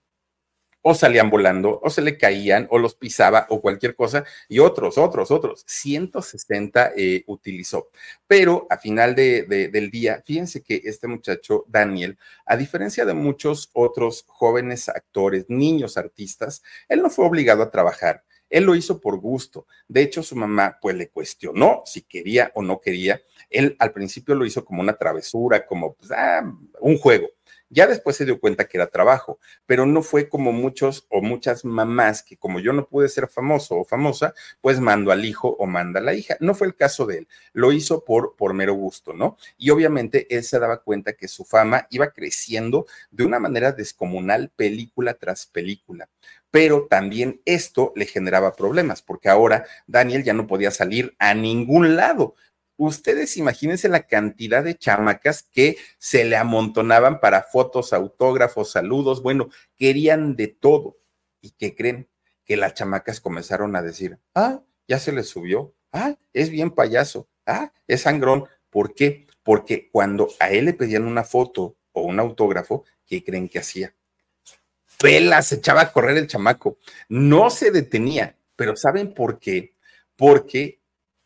[0.81, 4.97] o salían volando, o se le caían, o los pisaba, o cualquier cosa, y otros,
[4.97, 5.63] otros, otros.
[5.67, 7.89] 160 eh, utilizó.
[8.27, 13.69] Pero a final de, del día, fíjense que este muchacho, Daniel, a diferencia de muchos
[13.73, 18.23] otros jóvenes actores, niños artistas, él no fue obligado a trabajar.
[18.49, 19.67] Él lo hizo por gusto.
[19.87, 23.21] De hecho, su mamá pues le cuestionó si quería o no quería.
[23.49, 26.41] Él al principio lo hizo como una travesura, como pues, ah,
[26.79, 27.27] un juego.
[27.69, 31.65] Ya después se dio cuenta que era trabajo, pero no fue como muchos o muchas
[31.65, 35.65] mamás que como yo no pude ser famoso o famosa, pues mando al hijo o
[35.65, 36.35] manda a la hija.
[36.39, 39.37] No fue el caso de él, lo hizo por, por mero gusto, ¿no?
[39.57, 44.51] Y obviamente él se daba cuenta que su fama iba creciendo de una manera descomunal
[44.55, 46.09] película tras película
[46.51, 51.95] pero también esto le generaba problemas, porque ahora Daniel ya no podía salir a ningún
[51.95, 52.35] lado,
[52.81, 59.49] Ustedes imagínense la cantidad de chamacas que se le amontonaban para fotos, autógrafos, saludos, bueno,
[59.75, 60.97] querían de todo.
[61.41, 62.07] ¿Y qué creen?
[62.45, 67.27] Que las chamacas comenzaron a decir, ah, ya se le subió, ah, es bien payaso,
[67.45, 68.45] ah, es sangrón.
[68.69, 69.27] ¿Por qué?
[69.43, 73.93] Porque cuando a él le pedían una foto o un autógrafo, ¿qué creen que hacía?
[74.97, 76.77] Pela, se echaba a correr el chamaco.
[77.09, 79.75] No se detenía, pero ¿saben por qué?
[80.15, 80.78] Porque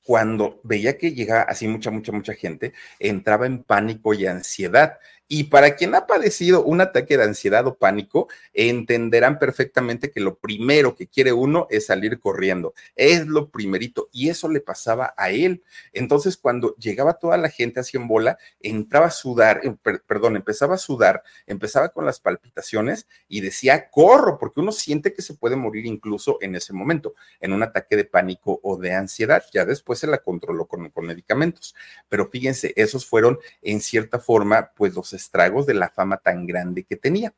[0.04, 5.00] cuando veía que llegaba así mucha, mucha, mucha gente, entraba en pánico y ansiedad.
[5.36, 10.36] Y para quien ha padecido un ataque de ansiedad o pánico, entenderán perfectamente que lo
[10.36, 12.76] primero que quiere uno es salir corriendo.
[12.96, 14.10] Es lo primerito.
[14.12, 15.64] Y eso le pasaba a él.
[15.92, 20.76] Entonces, cuando llegaba toda la gente así en bola, entraba a sudar, eh, perdón, empezaba
[20.76, 25.56] a sudar, empezaba con las palpitaciones y decía, corro, porque uno siente que se puede
[25.56, 29.44] morir incluso en ese momento, en un ataque de pánico o de ansiedad.
[29.52, 31.74] Ya después se la controló con, con medicamentos.
[32.08, 36.84] Pero fíjense, esos fueron en cierta forma, pues los estragos de la fama tan grande
[36.84, 37.34] que tenía.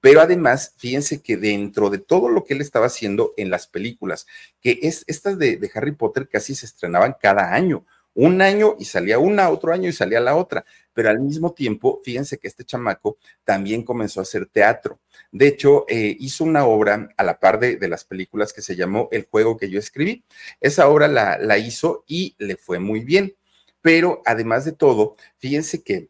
[0.00, 4.26] Pero además, fíjense que dentro de todo lo que él estaba haciendo en las películas,
[4.60, 9.18] que es estas de, Harry Potter casi se estrenaban cada año, un año y salía
[9.18, 13.18] una, otro año y salía la otra, pero al mismo tiempo, fíjense que este chamaco
[13.44, 14.98] también comenzó a hacer teatro.
[15.30, 18.74] De hecho, eh, hizo una obra a la par de, de, las películas que se
[18.74, 20.24] llamó El juego que yo escribí.
[20.60, 23.36] Esa obra la, la hizo y le fue muy bien.
[23.82, 26.08] Pero además de todo, fíjense que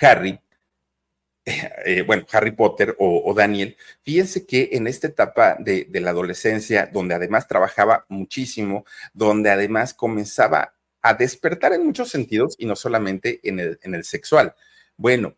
[0.00, 0.40] Harry
[1.48, 7.14] eh, bueno, Harry Potter o, Daniel, fíjense que en esta etapa de, la adolescencia, donde
[7.14, 13.94] además trabajaba muchísimo, donde además comenzaba a despertar en muchos sentidos y no solamente en
[13.94, 14.56] el sexual.
[14.96, 15.36] Bueno,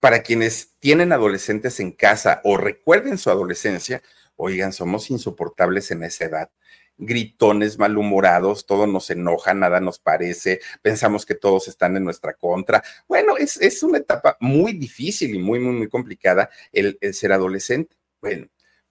[0.00, 4.02] para quienes tienen adolescentes en casa o recuerden su adolescencia,
[4.34, 6.50] oigan, somos insoportables en esa edad
[6.98, 12.82] gritones, malhumorados, todo nos enoja, nada nos parece, pensamos que todos están en nuestra contra.
[13.08, 17.96] Bueno, es, es una etapa muy difícil y muy, muy, muy complicada el, ser adolescente.
[18.20, 18.46] Bueno,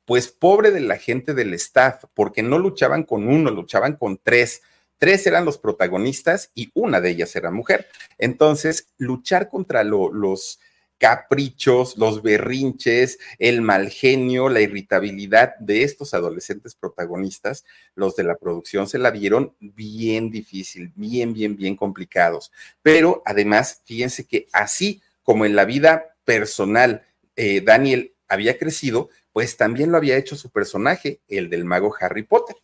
[0.06, 4.62] pues pobre de la gente del staff, porque no luchaban con uno, luchaban con tres.
[4.98, 7.88] Tres eran los protagonistas y una de ellas era mujer.
[8.18, 10.60] Entonces, luchar contra lo, los
[11.02, 18.36] caprichos, los berrinches, el mal genio, la irritabilidad de estos adolescentes protagonistas, los de la
[18.36, 22.52] producción se la vieron bien difícil, bien, bien, bien complicados.
[22.84, 27.04] Pero además, fíjense que así como en la vida personal,
[27.36, 32.22] eh, Daniel había crecido, pues también lo había hecho su personaje, el del mago Harry
[32.22, 32.58] Potter.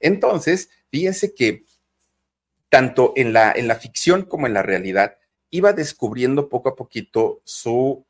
[0.00, 1.64] Entonces, fíjense que
[2.68, 5.16] tanto en la, en la ficción como en la realidad,
[5.54, 8.04] iba descubriendo poco a poquito su,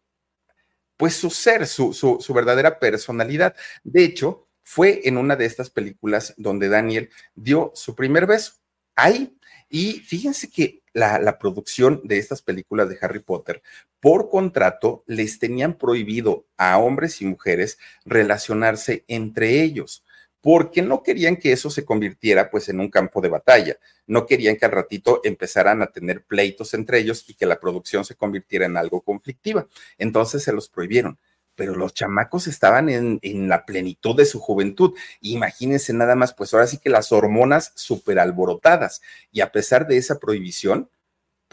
[0.97, 3.55] pues su ser, su, su, su verdadera personalidad.
[3.83, 8.55] De hecho, fue en una de estas películas donde Daniel dio su primer beso.
[8.97, 9.37] Ahí.
[9.69, 13.63] Y fíjense que la, la, producción de estas películas de Harry Potter,
[14.01, 17.77] por contrato, les tenían prohibido a hombres y mujeres
[18.07, 20.03] relacionarse entre ellos
[20.45, 24.57] porque no querían que eso se convirtiera pues en un campo de batalla, no querían
[24.57, 28.67] que al ratito empezaran a tener pleitos entre ellos y que la producción se convirtiera
[28.67, 29.67] en algo conflictiva.
[29.97, 31.19] Entonces se los prohibieron.
[31.55, 34.93] Pero los chamacos estaban en, en la plenitud de su juventud.
[35.23, 39.01] Imagínense nada más, pues ahora sí que las hormonas súper alborotadas.
[39.33, 40.91] Y a pesar de esa prohibición,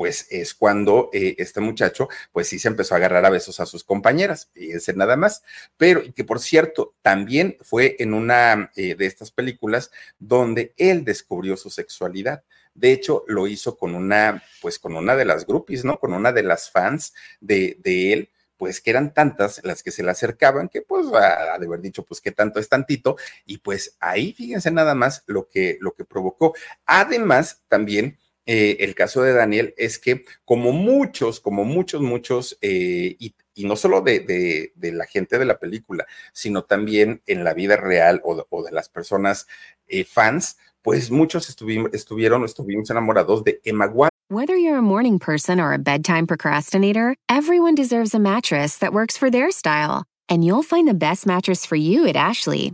[0.02, 3.68] pues es cuando eh, este muchacho, pues sí se empezó a agarrar a besos a
[3.68, 5.44] sus compañeras, fíjense nada más.
[5.78, 11.56] Pero, que por cierto, también fue en una eh, de estas películas donde él descubrió
[11.56, 12.44] su sexualidad.
[12.74, 16.00] De hecho, lo hizo con una, pues con una de las groupies, ¿no?
[16.00, 20.04] Con una de las fans de, de él pues que eran tantas las que se
[20.04, 23.98] le acercaban que pues a, de haber dicho pues que tanto es tantito y pues
[24.00, 26.54] ahí fíjense nada más lo que lo que provocó.
[26.86, 33.16] Además también eh, el caso de Daniel es que como muchos, como muchos, muchos, eh,
[33.20, 38.20] y, no solo de, la gente de la película, sino también en la vida real
[38.24, 39.46] o de, las personas
[39.88, 44.10] eh, fans, pues muchos estuvieron, estuvimos enamorados de Emma Watson.
[44.30, 49.18] Whether you're a morning person or a bedtime procrastinator, everyone deserves a mattress that works
[49.18, 50.06] for their style.
[50.30, 52.74] And you'll find the best mattress for you at Ashley.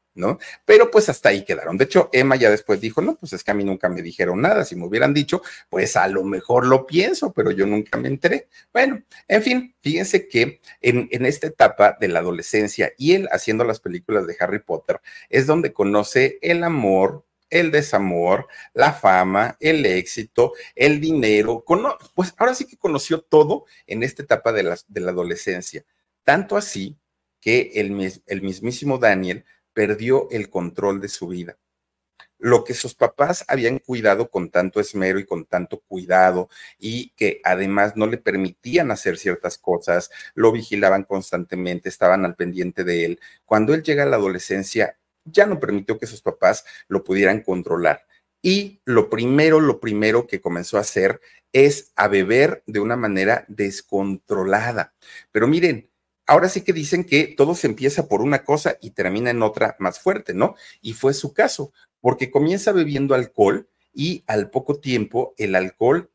[0.13, 0.39] ¿No?
[0.65, 1.77] Pero pues hasta ahí quedaron.
[1.77, 4.41] De hecho, Emma ya después dijo, no, pues es que a mí nunca me dijeron
[4.41, 4.65] nada.
[4.65, 8.47] Si me hubieran dicho, pues a lo mejor lo pienso, pero yo nunca me enteré.
[8.73, 13.63] Bueno, en fin, fíjense que en, en esta etapa de la adolescencia y él haciendo
[13.63, 19.85] las películas de Harry Potter es donde conoce el amor, el desamor, la fama, el
[19.85, 21.63] éxito, el dinero,
[22.15, 25.85] pues ahora sí que conoció todo en esta etapa de la, de la adolescencia.
[26.23, 26.97] Tanto así
[27.41, 29.43] que el, el mismísimo Daniel
[29.73, 31.57] perdió el control de su vida.
[32.37, 37.39] Lo que sus papás habían cuidado con tanto esmero y con tanto cuidado y que
[37.43, 43.19] además no le permitían hacer ciertas cosas, lo vigilaban constantemente, estaban al pendiente de él.
[43.45, 48.07] Cuando él llega a la adolescencia, ya no permitió que sus papás lo pudieran controlar.
[48.41, 51.21] Y lo primero, lo primero que comenzó a hacer
[51.53, 54.95] es a beber de una manera descontrolada.
[55.31, 55.90] Pero miren,
[56.31, 59.75] ahora sí que dicen que todo se empieza por una cosa y termina en otra
[59.79, 60.55] más fuerte, ¿no?
[60.81, 66.09] Y fue su caso, porque comienza bebiendo alcohol y al poco tiempo el alcohol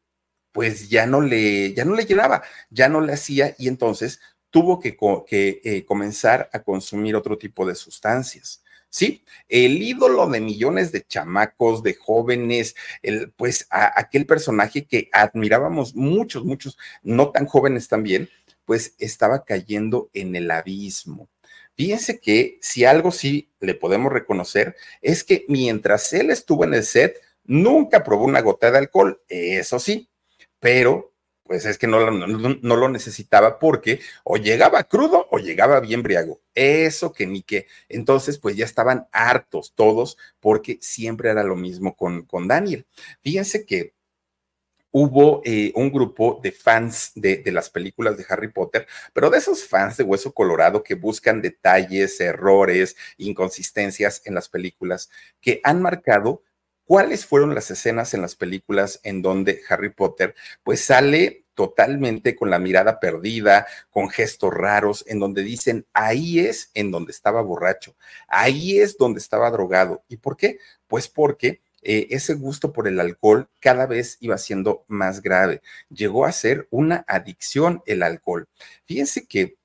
[0.52, 4.80] pues ya no le ya no le llenaba, ya no le hacía y entonces tuvo
[4.80, 4.96] que,
[5.30, 8.62] eh, comenzar a consumir otro tipo de sustancias.
[8.88, 15.94] Sí, el ídolo de millones de chamacos, de jóvenes, el, pues aquel personaje que admirábamos
[15.94, 18.30] muchos, muchos, no tan jóvenes también,
[18.66, 21.30] pues estaba cayendo en el abismo.
[21.74, 26.84] Fíjense que si algo sí le podemos reconocer es que mientras él estuvo en el
[26.84, 30.10] set, nunca probó una gota de alcohol, eso sí,
[30.60, 31.12] pero
[31.46, 36.40] pues es que no, lo necesitaba porque o llegaba crudo o llegaba bien briago.
[36.54, 37.66] Eso que ni que.
[37.88, 42.86] Entonces, pues ya estaban hartos todos porque siempre era lo mismo con, con Daniel.
[43.22, 43.94] Fíjense que
[44.90, 49.38] hubo eh, un grupo de fans de, de, las películas de Harry Potter, pero de
[49.38, 55.10] esos fans de hueso colorado que buscan detalles, errores, inconsistencias en las películas,
[55.40, 56.42] que han marcado
[56.86, 62.50] cuáles fueron las escenas en las películas en donde Harry Potter pues sale totalmente con
[62.50, 67.96] la mirada perdida, con gestos raros, en donde dicen, ahí es en donde estaba borracho,
[68.28, 70.04] ahí es donde estaba drogado.
[70.06, 70.58] ¿Y por qué?
[70.86, 75.62] Pues porque eh, ese gusto por el alcohol cada vez iba siendo más grave.
[75.88, 78.48] Llegó a ser una adicción el alcohol.
[78.86, 79.56] Fíjense que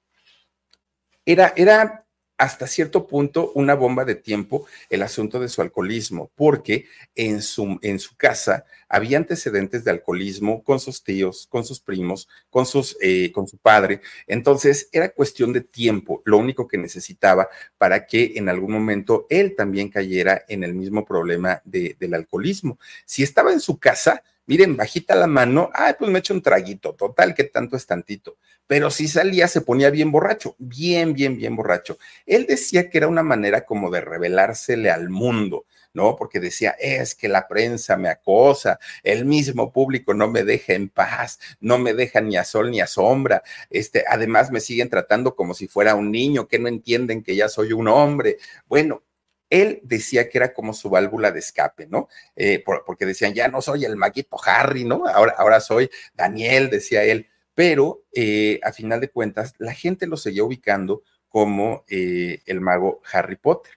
[1.26, 2.01] era, era
[2.42, 7.78] hasta cierto punto una bomba de tiempo el asunto de su alcoholismo, porque en su,
[7.84, 12.98] en su casa había antecedentes de alcoholismo con sus tíos, con sus primos, con, sus,
[13.00, 14.02] eh, con su padre.
[14.26, 19.54] Entonces era cuestión de tiempo, lo único que necesitaba para que en algún momento él
[19.56, 22.80] también cayera en el mismo problema de, del alcoholismo.
[23.06, 26.94] Si estaba en su casa, miren, bajita la mano, ay, pues me echo un traguito,
[26.94, 28.38] total, que tanto es tantito.
[28.68, 31.98] Pero si salía, se ponía bien borracho, bien, bien, bien borracho.
[32.26, 36.16] Él decía que era una manera como de revelársele al mundo, ¿no?
[36.16, 40.89] Porque decía, es que la prensa me acosa, el mismo público no me deja en
[40.89, 45.36] paz, no me deja ni a sol ni a sombra, este, además me siguen tratando
[45.36, 48.38] como si fuera un niño, que no entienden que ya soy un hombre.
[48.68, 49.04] Bueno,
[49.52, 52.08] él decía que era como su válvula de escape, ¿no?
[52.36, 55.06] Eh, porque decían, ya no soy el maguito Harry, ¿no?
[55.06, 57.28] Ahora, ahora soy Daniel, decía él.
[57.54, 63.02] Pero eh, a final de cuentas, la gente lo seguía ubicando como eh, el mago
[63.12, 63.74] Harry Potter.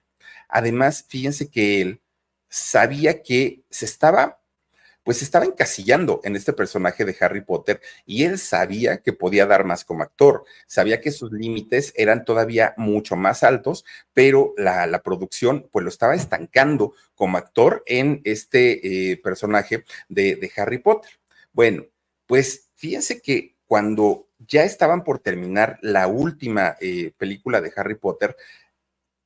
[0.47, 2.01] Además, fíjense que él
[2.47, 4.41] sabía que se estaba
[5.05, 9.63] pues estaba encasillando en este personaje de Harry Potter y él sabía que podía dar
[9.63, 15.69] más como actor, sabía que sus límites eran todavía mucho más altos, pero la, producción
[15.71, 21.11] pues lo estaba estancando como actor en este eh, personaje de, Harry Potter.
[21.53, 21.85] Bueno,
[22.25, 28.35] pues fíjense que cuando ya estaban por terminar la última eh, película de Harry Potter,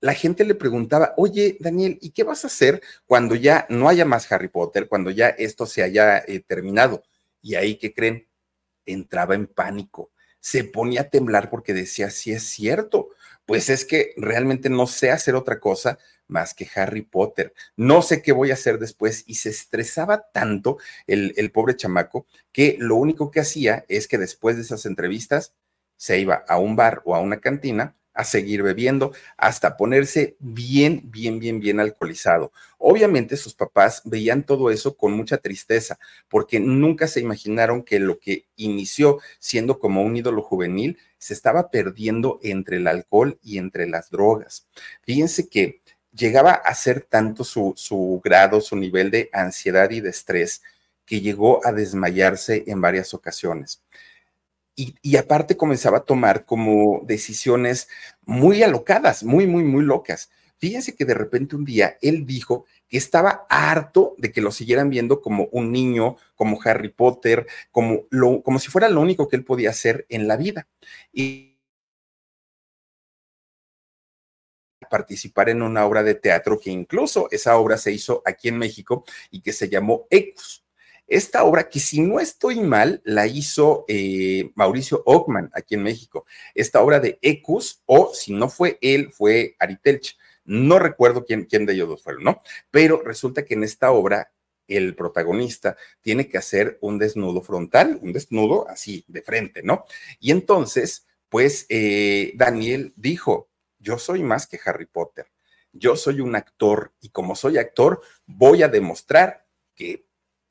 [0.02, 4.06] la gente le preguntaba, oye, Daniel, ¿y qué vas a hacer cuando ya no haya
[4.06, 7.04] más Harry Potter, cuando ya esto se haya eh, terminado?
[7.41, 8.28] Y ahí, ¿qué creen?
[8.86, 13.10] Entraba en pánico, se ponía a temblar porque decía, sí es cierto,
[13.45, 15.97] pues es que realmente no sé hacer otra cosa
[16.28, 20.78] más que Harry Potter, no sé qué voy a hacer después y se estresaba tanto
[21.08, 25.56] el, el pobre chamaco que lo único que hacía es que después de esas entrevistas
[25.97, 31.03] se iba a un bar o a una cantina a seguir bebiendo hasta ponerse bien,
[31.05, 32.51] bien, bien, bien alcoholizado.
[32.78, 35.97] Obviamente sus papás veían todo eso con mucha tristeza,
[36.28, 41.72] porque nunca se imaginaron que lo que inició siendo como un ídolo juvenil se estaba
[41.72, 44.67] perdiendo entre el alcohol y entre las drogas.
[45.03, 50.09] Fíjense que llegaba a ser tanto su, su grado, su nivel de ansiedad y de
[50.09, 50.61] estrés,
[51.05, 53.82] que llegó a desmayarse en varias ocasiones
[55.02, 57.90] y, aparte comenzaba a tomar como decisiones
[58.26, 60.30] muy alocadas, muy, muy, muy locas.
[60.58, 64.90] Fíjense que de repente un día él dijo que estaba harto de que lo siguieran
[64.90, 68.06] viendo como un niño, como Harry Potter, como,
[68.44, 70.68] como si fuera lo único que él podía hacer en la vida.
[71.12, 71.58] Y
[74.90, 79.06] participar en una obra de teatro que incluso esa obra se hizo aquí en México
[79.30, 80.66] y que se llamó Ecos.
[81.10, 86.26] Esta obra, que si no estoy mal, la hizo eh, Mauricio Ockman aquí en México.
[86.53, 90.18] Esta obra de Ecus, o si no fue él, fue Aritelch.
[90.45, 92.41] No recuerdo quién, quién de ellos dos fueron, ¿no?
[92.72, 94.32] Pero resulta que en esta obra
[94.68, 99.86] el protagonista tiene que hacer un desnudo frontal, un desnudo así de frente, ¿no?
[100.20, 103.49] Y entonces, pues eh, Daniel dijo,
[103.80, 105.26] yo soy más que Harry Potter,
[105.74, 109.45] yo soy un actor y como soy actor voy a demostrar
[109.76, 110.05] que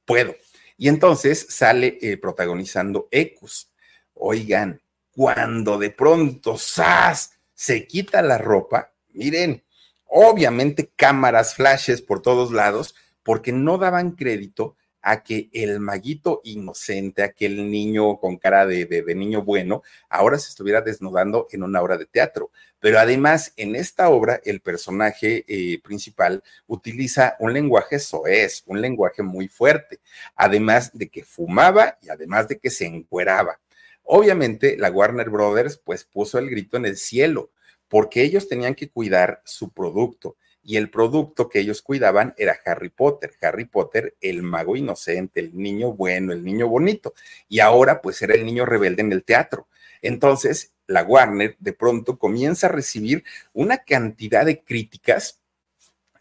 [0.04, 0.34] puedo.
[0.78, 3.70] Y entonces sale eh, protagonizando Ecus.
[4.14, 7.32] Oigan, cuando de pronto ¡zas!
[7.52, 9.64] se quita la ropa, miren,
[10.04, 17.24] obviamente cámaras, flashes por todos lados, porque no daban crédito a que el maguito inocente,
[17.24, 21.96] aquel niño con cara de, de, niño bueno, ahora se estuviera desnudando en una obra
[21.96, 22.52] de teatro.
[22.80, 29.22] Pero además, en esta obra, el personaje eh, principal utiliza un lenguaje soez, un lenguaje
[29.22, 30.00] muy fuerte,
[30.36, 33.58] además de que fumaba y además de que se encueraba.
[34.04, 37.50] Obviamente, la Warner Brothers pues puso el grito en el cielo,
[37.88, 40.36] porque ellos tenían que cuidar su producto
[40.68, 43.32] y el producto que ellos cuidaban era Harry Potter.
[43.40, 47.14] Harry Potter, el mago inocente, el niño bueno, el niño bonito.
[47.48, 49.68] Y ahora pues era el niño rebelde en el teatro.
[50.02, 53.22] Entonces, la Warner de pronto comienza a recibir
[53.52, 55.38] una cantidad de críticas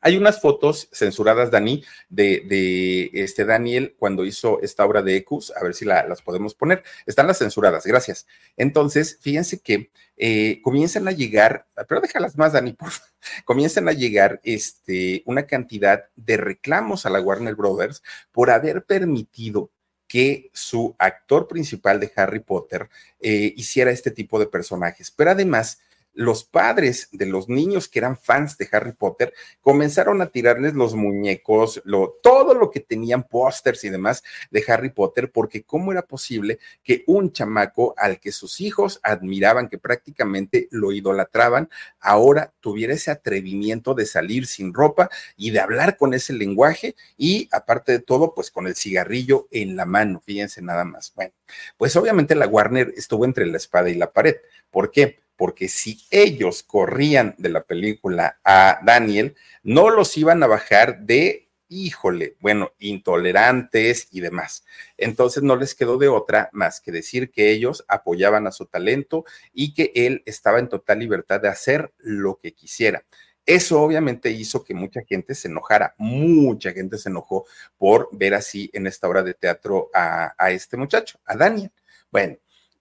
[0.01, 5.63] hay unas fotos censuradas, Dani, de, este Daniel cuando hizo esta obra de Ecus, a
[5.63, 6.83] ver si las podemos poner.
[7.05, 8.27] Están las censuradas, gracias.
[8.55, 13.11] Entonces, fíjense que eh, comienzan a llegar, pero déjalas más, Dani, por favor.
[13.43, 18.01] Comienzan a llegar este, una cantidad de reclamos a la Warner Brothers
[18.31, 19.71] por haber permitido
[20.07, 22.89] que su actor principal de Harry Potter
[23.19, 25.11] eh, hiciera este tipo de personajes.
[25.11, 25.79] Pero además,
[26.17, 30.95] los padres de los niños que eran fans de Harry Potter comenzaron a tirarles los
[30.95, 31.81] muñecos,
[32.23, 37.03] todo lo que tenían pósters y demás de Harry Potter, porque cómo era posible que
[37.05, 43.93] un chamaco al que sus hijos admiraban, que prácticamente lo idolatraban, ahora tuviera ese atrevimiento
[43.93, 48.49] de salir sin ropa y de hablar con ese lenguaje y aparte de todo, pues
[48.49, 51.13] con el cigarrillo en la mano, fíjense nada más.
[51.15, 51.33] Bueno,
[51.77, 54.37] pues obviamente la Warner estuvo entre la espada y la pared.
[54.71, 55.26] ¿Por qué?
[55.37, 61.47] Porque si ellos corrían de la película a Daniel, no los iban a bajar de,
[61.69, 64.65] híjole, bueno, intolerantes y demás.
[64.97, 69.25] Entonces no les quedó de otra más que decir que ellos apoyaban a su talento
[69.53, 73.05] y que él estaba en total libertad de hacer lo que quisiera.
[73.45, 77.45] Eso obviamente hizo que mucha gente se enojara, mucha gente se enojó
[77.77, 81.71] por ver así en esta obra de teatro a, a este muchacho, a Daniel.
[82.11, 82.37] Bueno,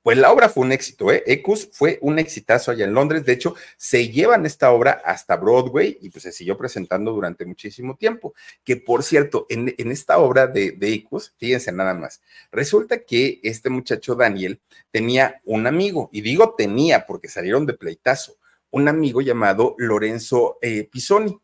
[0.07, 1.25] pues la obra fue un éxito, ¿eh?
[1.27, 3.25] Ecus fue un exitazo allá en Londres.
[3.25, 7.97] De hecho, se llevan esta obra hasta Broadway y pues se siguió presentando durante muchísimo
[7.97, 8.33] tiempo.
[8.63, 13.69] Que por cierto, en, esta obra de, de Ecus, fíjense nada más, resulta que este
[13.69, 14.61] muchacho Daniel
[14.93, 18.37] tenía un amigo, y digo tenía porque salieron de pleitazo,
[18.71, 21.37] un amigo llamado Lorenzo eh, Pisoni,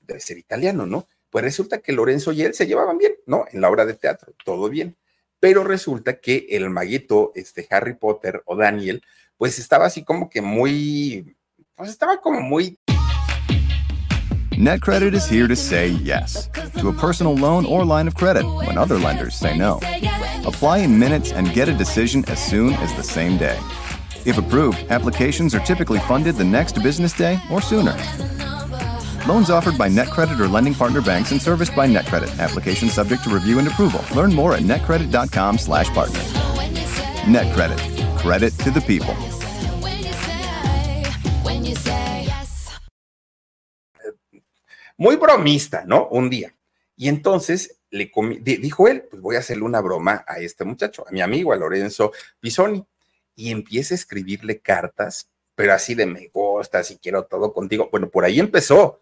[0.00, 1.06] debe ser italiano, ¿no?
[1.30, 3.44] Pues resulta que Lorenzo y él se llevaban bien, ¿no?
[3.52, 4.96] En la obra de teatro, todo bien
[5.44, 9.02] pero resulta que el maguito, este Harry Potter o Daniel,
[9.36, 11.36] pues estaba así como que muy,
[11.76, 12.78] pues estaba como muy...
[14.56, 16.48] NetCredit is here to say yes
[16.80, 19.80] to a personal loan or line of credit when other lenders say no.
[20.46, 23.58] Apply in minutes and get a decision as soon as the same day.
[24.24, 27.94] If approved, applications are typically funded the next business day or sooner.
[29.26, 32.38] Loans offered by NetCredit or lending partner banks and serviced by NetCredit.
[32.38, 34.04] Application subject to review and approval.
[34.14, 36.20] Learn more at netcredit.com slash partner.
[37.24, 37.80] NetCredit.
[38.18, 39.14] Credit to the people.
[44.98, 46.06] Muy bromista, ¿no?
[46.10, 46.54] Un día.
[46.94, 48.10] Y entonces le
[48.42, 51.56] dijo él, pues voy a hacerle una broma a este muchacho, a mi amigo, a
[51.56, 52.84] Lorenzo Pisoni.
[53.34, 57.88] Y empieza a escribirle cartas, pero así de me gusta, si quiero todo contigo.
[57.90, 59.00] Bueno, por ahí empezó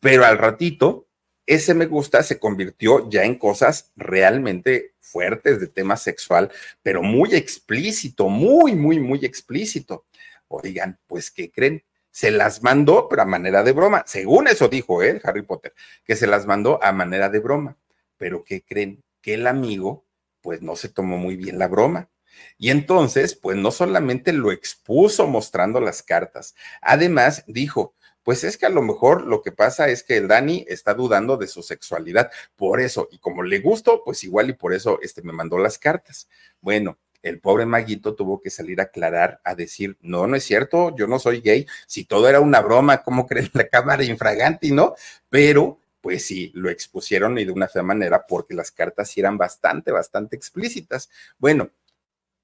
[0.00, 1.08] pero al ratito
[1.48, 7.34] ese me gusta se convirtió ya en cosas realmente fuertes de tema sexual, pero muy
[7.34, 10.04] explícito, muy, muy, muy explícito.
[10.48, 11.82] Oigan, pues, ¿qué creen?
[12.10, 14.04] Se las mandó, pero a manera de broma.
[14.06, 15.22] Según eso dijo ¿eh?
[15.24, 15.72] Harry Potter,
[16.04, 17.78] que se las mandó a manera de broma.
[18.18, 19.02] Pero ¿qué creen?
[19.22, 20.04] Que el amigo,
[20.42, 22.10] pues, no se tomó muy bien la broma.
[22.58, 27.94] Y entonces, pues, no solamente lo expuso mostrando las cartas, además dijo,
[28.28, 31.38] pues es que a lo mejor lo que pasa es que el Dani está dudando
[31.38, 32.30] de su sexualidad.
[32.56, 35.78] Por eso, y como le gustó, pues igual y por eso este, me mandó las
[35.78, 36.28] cartas.
[36.60, 40.94] Bueno, el pobre Maguito tuvo que salir a aclarar, a decir, no, no es cierto,
[40.94, 41.66] yo no soy gay.
[41.86, 44.94] Si todo era una broma, ¿cómo creen la cámara infraganti, no?
[45.30, 49.90] Pero pues sí, lo expusieron y de una fea manera porque las cartas eran bastante,
[49.90, 51.08] bastante explícitas.
[51.38, 51.70] Bueno,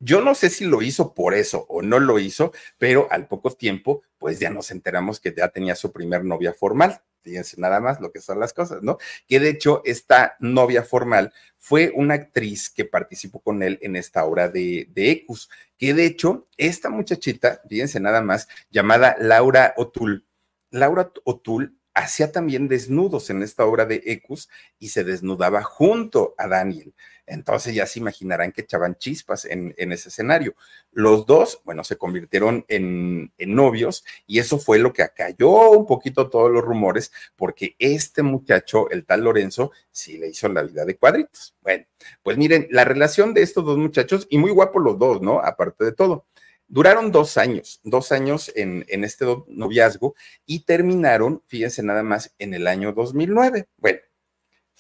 [0.05, 3.50] yo no sé si lo hizo por eso o no lo hizo, pero al poco
[3.52, 7.00] tiempo, pues ya nos enteramos que ya tenía su primer novia formal.
[7.22, 8.98] Fíjense nada más lo que son las cosas, ¿no?
[9.26, 14.26] Que de hecho esta novia formal fue una actriz que participó con él en esta
[14.26, 15.48] obra de, de Ecus,
[15.78, 20.22] que de hecho esta muchachita, fíjense nada más, llamada Laura O'Toole,
[20.70, 26.46] Laura O'Toole hacía también desnudos en esta obra de Ecus y se desnudaba junto a
[26.46, 26.92] Daniel.
[27.27, 30.55] Entonces ya se imaginarán que echaban chispas en, ese escenario.
[30.93, 36.29] Los dos, bueno, se convirtieron en, novios y eso fue lo que acalló un poquito
[36.29, 40.97] todos los rumores, porque este muchacho, el tal Lorenzo, sí le hizo la vida de
[40.97, 41.55] cuadritos.
[41.62, 41.85] Bueno,
[42.22, 45.41] pues miren, la relación de estos dos muchachos, y muy guapos los dos, ¿no?
[45.41, 46.27] Aparte de todo.
[46.66, 50.14] Duraron dos años, dos años en, en este noviazgo
[50.47, 53.68] y terminaron, fíjense nada más, en el año 2009.
[53.77, 53.99] Bueno,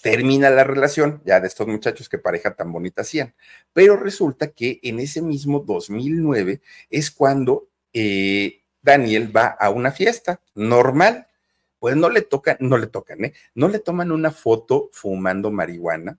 [0.02, 3.34] termina la relación ya de estos muchachos que pareja tan bonita hacían.
[3.72, 10.40] Pero resulta que en ese mismo 2009 es cuando eh, Daniel va a una fiesta
[10.54, 11.26] normal.
[11.78, 13.34] Pues no le tocan, no le tocan, ¿eh?
[13.54, 16.18] No le toman una foto fumando marihuana.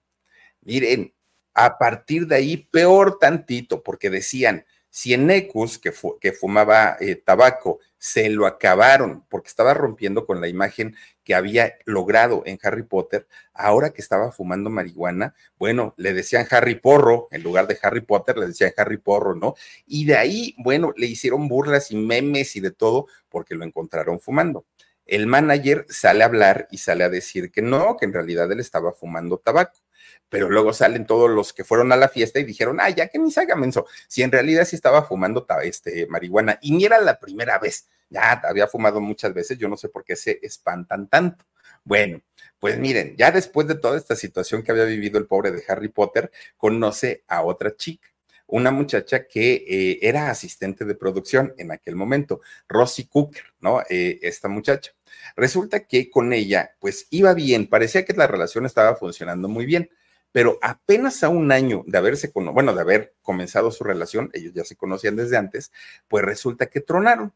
[0.62, 1.14] Miren,
[1.56, 7.16] a partir de ahí, peor tantito, porque decían, si en Ecus, que, que fumaba eh,
[7.16, 10.96] tabaco, se lo acabaron porque estaba rompiendo con la imagen
[11.26, 16.76] que había logrado en Harry Potter, ahora que estaba fumando marihuana, bueno, le decían Harry
[16.76, 19.56] Porro, en lugar de Harry Potter le decían Harry Porro, ¿no?
[19.86, 24.22] Y de ahí, bueno, le hicieron burlas y memes y de todo porque lo encontraron
[24.22, 24.66] fumando.
[25.06, 28.60] El manager sale a hablar y sale a decir que no, que en realidad él
[28.60, 29.85] estaba fumando tabaco
[30.30, 33.20] pero luego salen todos los que fueron a la fiesta y dijeron, ah, ya que
[33.20, 37.00] ni se haga menso, si en realidad sí estaba fumando este, marihuana y ni era
[37.00, 41.08] la primera vez, ya había fumado muchas veces, yo no sé por qué se espantan
[41.08, 41.46] tanto.
[41.84, 42.22] Bueno,
[42.60, 45.90] pues miren, ya después de toda esta situación que había vivido el pobre de Harry
[45.90, 48.10] Potter, conoce a otra chica,
[48.48, 53.82] una muchacha que eh, era asistente de producción en aquel momento, Rosie Cooker, ¿no?
[53.90, 54.94] Eh, esta muchacha.
[55.36, 59.90] Resulta que con ella, pues iba bien, parecía que la relación estaba funcionando muy bien
[60.36, 64.66] pero apenas a un año de haberse, bueno, de haber comenzado su relación, ellos ya
[64.66, 65.72] se conocían desde antes,
[66.10, 67.34] pues resulta que tronaron.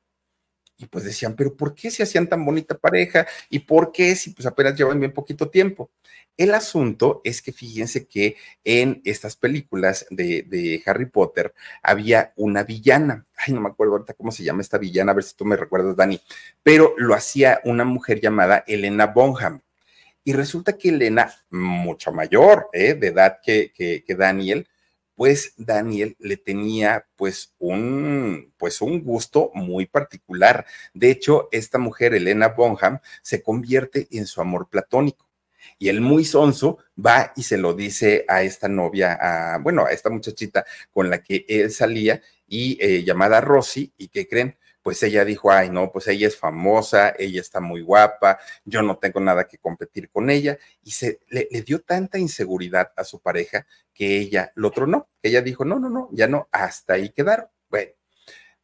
[0.77, 3.25] Y pues decían, pero ¿por qué se hacían tan bonita pareja?
[3.49, 5.91] ¿Y por qué si pues apenas llevan bien poquito tiempo?
[6.35, 8.35] El asunto es que fíjense que
[8.65, 13.25] en estas películas de, de, Harry Potter había una villana.
[13.37, 15.55] Ay, no me acuerdo ahorita cómo se llama esta villana, a ver si tú me
[15.55, 16.19] recuerdas, Dani.
[16.63, 19.61] Pero lo hacía una mujer llamada Elena Bonham.
[20.29, 22.93] Y resulta que Elena, mucho mayor ¿eh?
[22.93, 24.67] de edad que, que, Daniel,
[25.15, 30.67] pues Daniel le tenía pues un, pues un gusto muy particular.
[30.93, 35.27] De hecho, esta mujer, Elena Bonham, se convierte en su amor platónico.
[35.79, 39.93] Y el muy sonso va y se lo dice a esta novia, a, bueno, a
[39.93, 45.03] esta muchachita con la que él salía y eh, llamada Rosy, y que creen, pues
[45.03, 49.19] ella dijo, ay, no, pues ella es famosa, ella está muy guapa, yo no tengo
[49.19, 54.17] nada que competir con ella, y se le, dio tanta inseguridad a su pareja que
[54.17, 57.47] ella lo tronó, ella dijo, no, no, no, ya no, hasta ahí quedaron.
[57.69, 57.91] Bueno,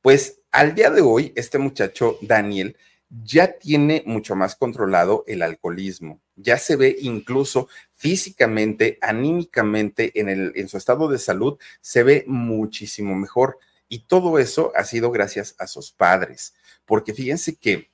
[0.02, 2.78] pues al día de hoy, este muchacho, Daniel,
[3.10, 10.54] ya tiene mucho más controlado el alcoholismo, ya se ve incluso físicamente, anímicamente, en, el,
[10.56, 13.60] en su estado de salud, se ve muchísimo mejor.
[13.96, 17.92] Y todo eso ha sido gracias a sus padres, porque fíjense que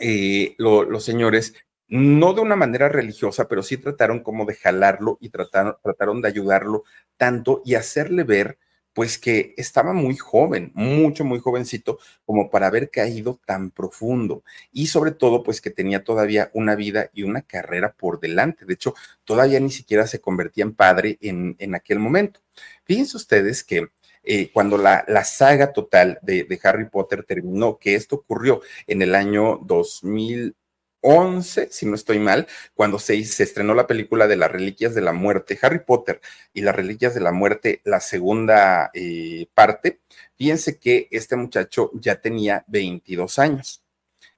[0.00, 1.54] eh, los señores,
[1.86, 6.26] no de una manera religiosa, pero sí trataron como de jalarlo y trataron, trataron de
[6.26, 6.82] ayudarlo
[7.16, 8.58] tanto y hacerle ver
[8.92, 14.42] pues que estaba muy joven, mucho, muy jovencito, como para haber caído tan profundo.
[14.72, 18.64] Y sobre todo, pues que tenía todavía una vida y una carrera por delante.
[18.64, 18.94] De hecho,
[19.24, 22.40] todavía ni siquiera se convertía en padre en, en aquel momento.
[22.84, 23.88] Fíjense ustedes que
[24.24, 29.14] eh, cuando la, la, saga total de, Harry Potter terminó, que esto ocurrió en el
[29.14, 34.94] año 2011, si no estoy mal, cuando se, se estrenó la película de las Reliquias
[34.94, 36.20] de la Muerte, Harry Potter
[36.52, 40.00] y las Reliquias de la Muerte, la segunda eh, parte,
[40.36, 43.82] fíjense que este muchacho ya tenía 22 años.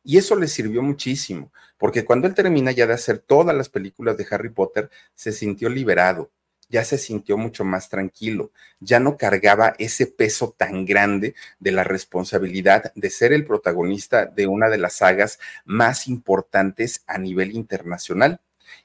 [0.03, 4.17] Y eso le sirvió muchísimo, porque cuando él termina ya de hacer todas las películas
[4.17, 6.31] de Harry Potter, se sintió liberado,
[6.69, 8.51] ya se sintió mucho más tranquilo,
[8.81, 14.47] ya no cargaba ese peso tan grande de la responsabilidad de ser el protagonista de
[14.47, 18.41] una de las sagas más importantes a nivel internacional.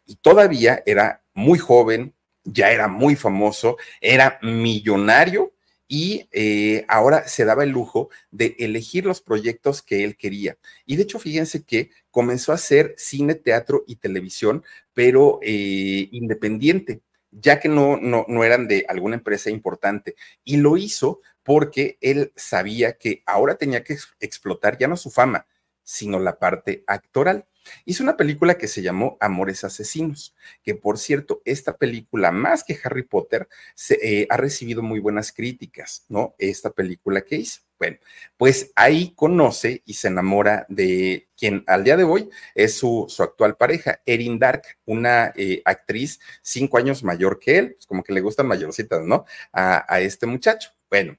[0.05, 2.13] Y todavía era muy joven,
[2.43, 5.53] ya era muy famoso, era millonario
[5.87, 10.57] y eh, ahora se daba el lujo de elegir los proyectos que él quería.
[10.85, 14.63] Y de hecho, fíjense que comenzó a hacer cine, teatro y televisión,
[14.93, 17.01] pero eh, independiente
[17.31, 20.15] ya que no, no, no eran de alguna empresa importante.
[20.43, 25.47] Y lo hizo porque él sabía que ahora tenía que explotar ya no su fama,
[25.83, 27.47] sino la parte actoral.
[27.85, 32.77] Hizo una película que se llamó Amores Asesinos, que por cierto, esta película, más que
[32.83, 36.35] Harry Potter, se, eh, ha recibido muy buenas críticas, ¿no?
[36.37, 37.61] Esta película que hizo.
[37.81, 37.97] Bueno,
[38.37, 43.23] pues ahí conoce y se enamora de quien al día de hoy es su, su
[43.23, 48.13] actual pareja, Erin Dark, una eh, actriz cinco años mayor que él, pues como que
[48.13, 49.25] le gustan mayorcitas, ¿no?
[49.51, 50.69] A, a este muchacho.
[50.91, 51.17] Bueno,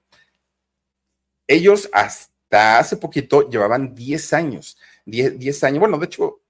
[1.49, 6.42] ellos hasta hace poquito llevaban 10 años, 10, 10 años, bueno, de hecho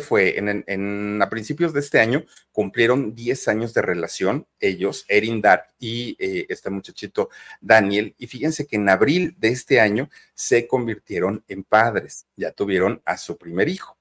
[0.00, 5.66] fue en, a principios de este año, cumplieron 10 años de relación, ellos, Erin Dark
[5.78, 7.30] y eh, este muchachito
[7.60, 13.02] Daniel, y fíjense que en abril de este año se convirtieron en padres, ya tuvieron
[13.04, 13.96] a su primer hijo.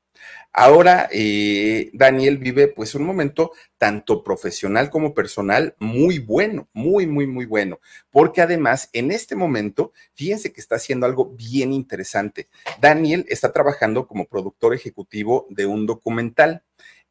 [0.56, 7.26] Ahora eh, Daniel vive pues un momento tanto profesional como personal muy bueno, muy, muy,
[7.26, 7.80] muy bueno,
[8.12, 12.50] porque además en este momento, fíjense que está haciendo algo bien interesante.
[12.80, 16.64] Daniel está trabajando como productor ejecutivo de un documental.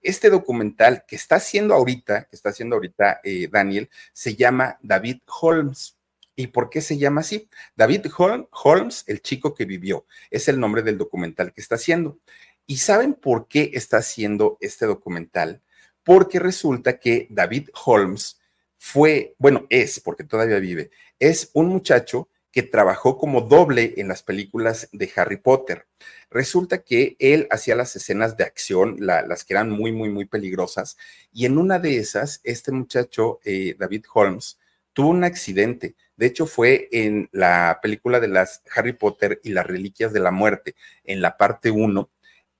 [0.02, 5.18] Este documental que está haciendo ahorita, que está haciendo ahorita eh, Daniel, se llama David
[5.40, 5.96] Holmes.
[6.34, 7.48] ¿Y por qué se llama así?
[7.76, 12.18] David Holmes, el chico que vivió, es el nombre del documental que está haciendo.
[12.66, 15.62] ¿Y saben por qué está haciendo este documental?
[16.04, 18.40] Porque resulta que David Holmes
[18.76, 24.22] fue, bueno, es, porque todavía vive, es un muchacho que trabajó como doble en las
[24.22, 25.86] películas de Harry Potter.
[26.30, 30.98] Resulta que él hacía las escenas de acción, las que eran muy, muy, muy peligrosas,
[31.32, 34.58] y en una de esas, este muchacho, eh, David Holmes,
[34.92, 35.94] tuvo un accidente.
[36.16, 40.30] De hecho, fue en la película de las Harry Potter y las Reliquias de la
[40.30, 42.10] Muerte, en la parte 1,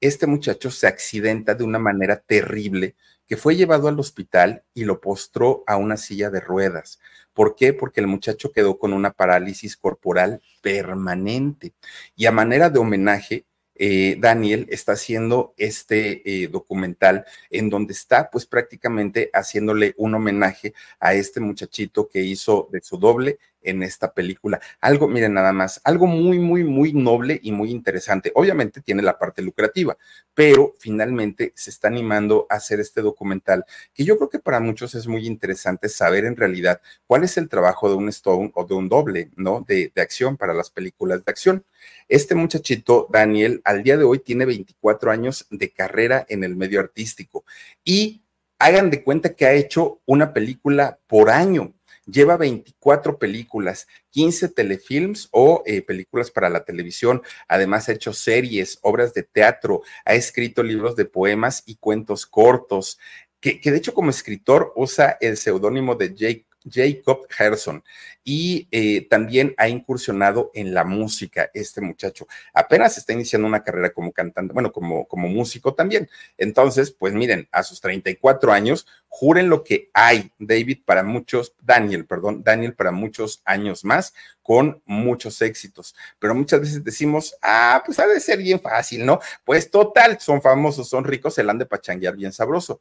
[0.02, 2.96] este muchacho se accidenta de una manera terrible
[3.26, 6.98] que fue llevado al hospital y lo postró a una silla de ruedas.
[7.32, 7.72] ¿Por qué?
[7.72, 11.72] Porque el muchacho quedó con una parálisis corporal permanente.
[12.16, 18.28] Y a manera de homenaje, eh, Daniel está haciendo este eh, documental en donde está
[18.28, 24.12] pues prácticamente haciéndole un homenaje a este muchachito que hizo de su doble en esta
[24.12, 24.60] película.
[24.80, 28.32] Algo, miren nada más, algo muy, muy, muy noble y muy interesante.
[28.34, 29.96] Obviamente tiene la parte lucrativa,
[30.34, 34.94] pero finalmente se está animando a hacer este documental, que yo creo que para muchos
[34.94, 38.74] es muy interesante saber en realidad cuál es el trabajo de un Stone o de
[38.74, 39.64] un doble, ¿no?
[39.66, 41.64] De, de acción para las películas de acción.
[42.08, 46.80] Este muchachito, Daniel, al día de hoy tiene 24 años de carrera en el medio
[46.80, 47.44] artístico
[47.84, 48.22] y
[48.62, 51.74] hagan de cuenta que ha hecho una película por año
[52.06, 57.22] lleva 24 películas, 15 telefilms o eh, películas para la televisión.
[57.48, 62.98] Además ha hecho series, obras de teatro, ha escrito libros de poemas y cuentos cortos,
[63.40, 67.82] que, que de hecho como escritor usa el seudónimo de Jake Jacob Gerson
[68.24, 72.26] y eh, también ha incursionado en la música este muchacho.
[72.54, 76.08] Apenas está iniciando una carrera como cantante, bueno, como, como músico también.
[76.38, 82.06] Entonces, pues miren, a sus 34 años, juren lo que hay, David, para muchos, Daniel,
[82.06, 85.94] perdón, Daniel para muchos años más, con muchos éxitos.
[86.18, 89.20] Pero muchas veces decimos, ah, pues ha de ser bien fácil, ¿no?
[89.44, 92.80] Pues total, son famosos, son ricos, se la han de pachanguear bien sabroso.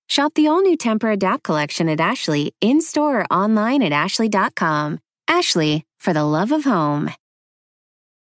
[0.11, 4.99] Shop the all new Temper Adapt collection at Ashley in store or online at ashley.com.
[5.25, 7.11] Ashley, for the love of home.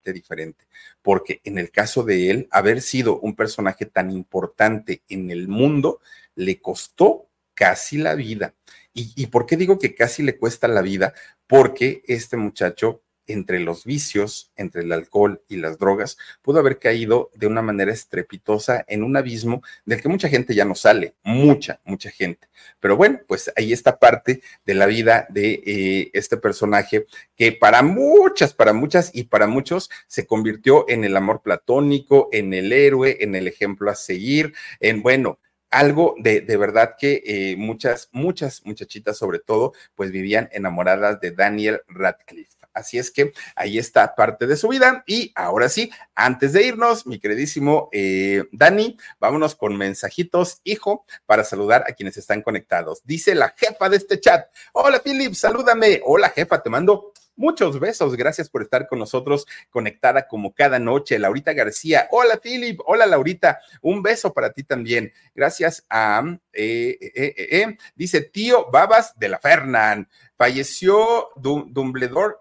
[0.04, 0.66] diferente,
[1.02, 6.02] porque en el caso de él, haber sido un personaje tan importante en el mundo
[6.36, 8.54] le costó casi la vida.
[8.94, 11.14] ¿Y, ¿Y por qué digo que casi le cuesta la vida?
[11.48, 17.32] Porque este muchacho entre los vicios, entre el alcohol y las drogas, pudo haber caído
[17.36, 21.80] de una manera estrepitosa en un abismo del que mucha gente ya no sale, mucha,
[21.86, 22.48] mucha gente.
[22.80, 27.06] Pero bueno, pues ahí está parte de la vida de eh, este personaje
[27.36, 32.54] que para muchas, para muchas y para muchos se convirtió en el amor platónico, en
[32.54, 37.56] el héroe, en el ejemplo a seguir, en bueno, algo de, de, verdad que eh,
[37.58, 42.57] muchas, muchas muchachitas sobre todo, pues vivían enamoradas de Daniel Radcliffe.
[42.78, 45.04] Así es que ahí está parte de su vida.
[45.08, 51.44] Y ahora sí, antes de irnos, mi queridísimo eh, Dani, vámonos con mensajitos, hijo, para
[51.44, 53.02] saludar a quienes están conectados.
[53.04, 54.48] Dice la jefa de este chat.
[54.74, 56.02] Hola, Philip, salúdame.
[56.06, 58.16] Hola, jefa, te mando Muchos besos.
[58.16, 61.20] Gracias por estar con nosotros conectada como cada noche.
[61.20, 62.08] Laurita García.
[62.10, 62.80] Hola, Philip.
[62.88, 63.60] Hola, Laurita.
[63.82, 65.14] Un beso para ti también.
[65.36, 70.10] Gracias a, eh, eh, dice tío Babas de la Fernan.
[70.36, 72.38] Falleció Dumbledore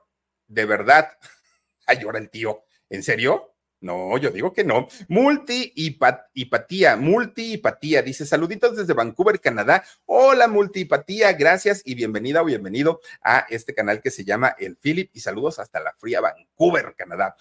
[0.48, 1.10] de verdad.
[1.86, 2.64] Ay, ahora el tío.
[2.90, 3.55] ¿En serio?
[3.80, 4.88] No, yo digo que no.
[5.08, 8.00] Multihipatía, multihipatía.
[8.00, 9.84] Dice saluditos desde Vancouver, Canadá.
[10.06, 11.34] Hola, multihipatía.
[11.34, 15.10] Gracias y bienvenida o bienvenido a este canal que se llama El Philip.
[15.12, 17.36] Y saludos hasta la fría Vancouver, Canadá.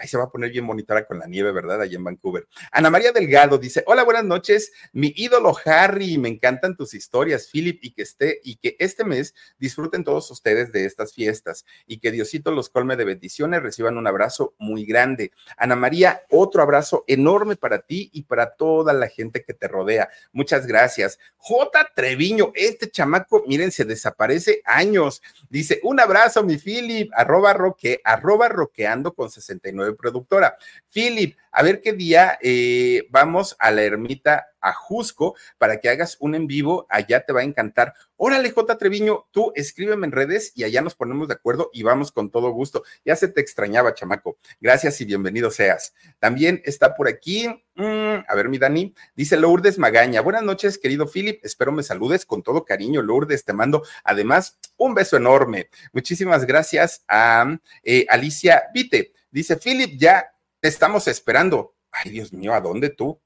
[0.00, 1.80] Ahí se va a poner bien bonita con la nieve, ¿verdad?
[1.80, 2.46] Allí en Vancouver.
[2.70, 4.70] Ana María Delgado dice: Hola, buenas noches.
[4.92, 9.34] Mi ídolo Harry, me encantan tus historias, Philip, y que esté y que este mes
[9.58, 13.60] disfruten todos ustedes de estas fiestas y que Diosito los colme de bendiciones.
[13.60, 15.32] Reciban un abrazo muy grande.
[15.56, 20.08] Ana María, otro abrazo enorme para ti y para toda la gente que te rodea.
[20.32, 21.18] Muchas gracias.
[21.38, 21.88] J.
[21.94, 25.22] Treviño, este chamaco, miren, se desaparece años.
[25.48, 30.56] Dice, un abrazo, mi Philip, arroba roque, arroba roqueando con 69 productora.
[30.92, 36.16] Philip, a ver qué día eh, vamos a la ermita a Jusco para que hagas
[36.20, 37.94] un en vivo, allá te va a encantar.
[38.16, 38.76] Órale, J.
[38.76, 42.50] Treviño, tú escríbeme en redes y allá nos ponemos de acuerdo y vamos con todo
[42.50, 42.82] gusto.
[43.04, 44.36] Ya se te extrañaba, chamaco.
[44.60, 45.94] Gracias y bienvenido seas.
[46.18, 50.20] También está por aquí, mm, a ver, mi Dani, dice Lourdes Magaña.
[50.20, 51.40] Buenas noches, querido Philip.
[51.44, 53.44] Espero me saludes con todo cariño, Lourdes.
[53.44, 55.70] Te mando además un beso enorme.
[55.92, 59.12] Muchísimas gracias a eh, Alicia Vite.
[59.30, 60.26] Dice Philip, ya
[60.62, 61.74] estamos esperando.
[61.90, 63.20] Ay, Dios mío, ¿a dónde tú?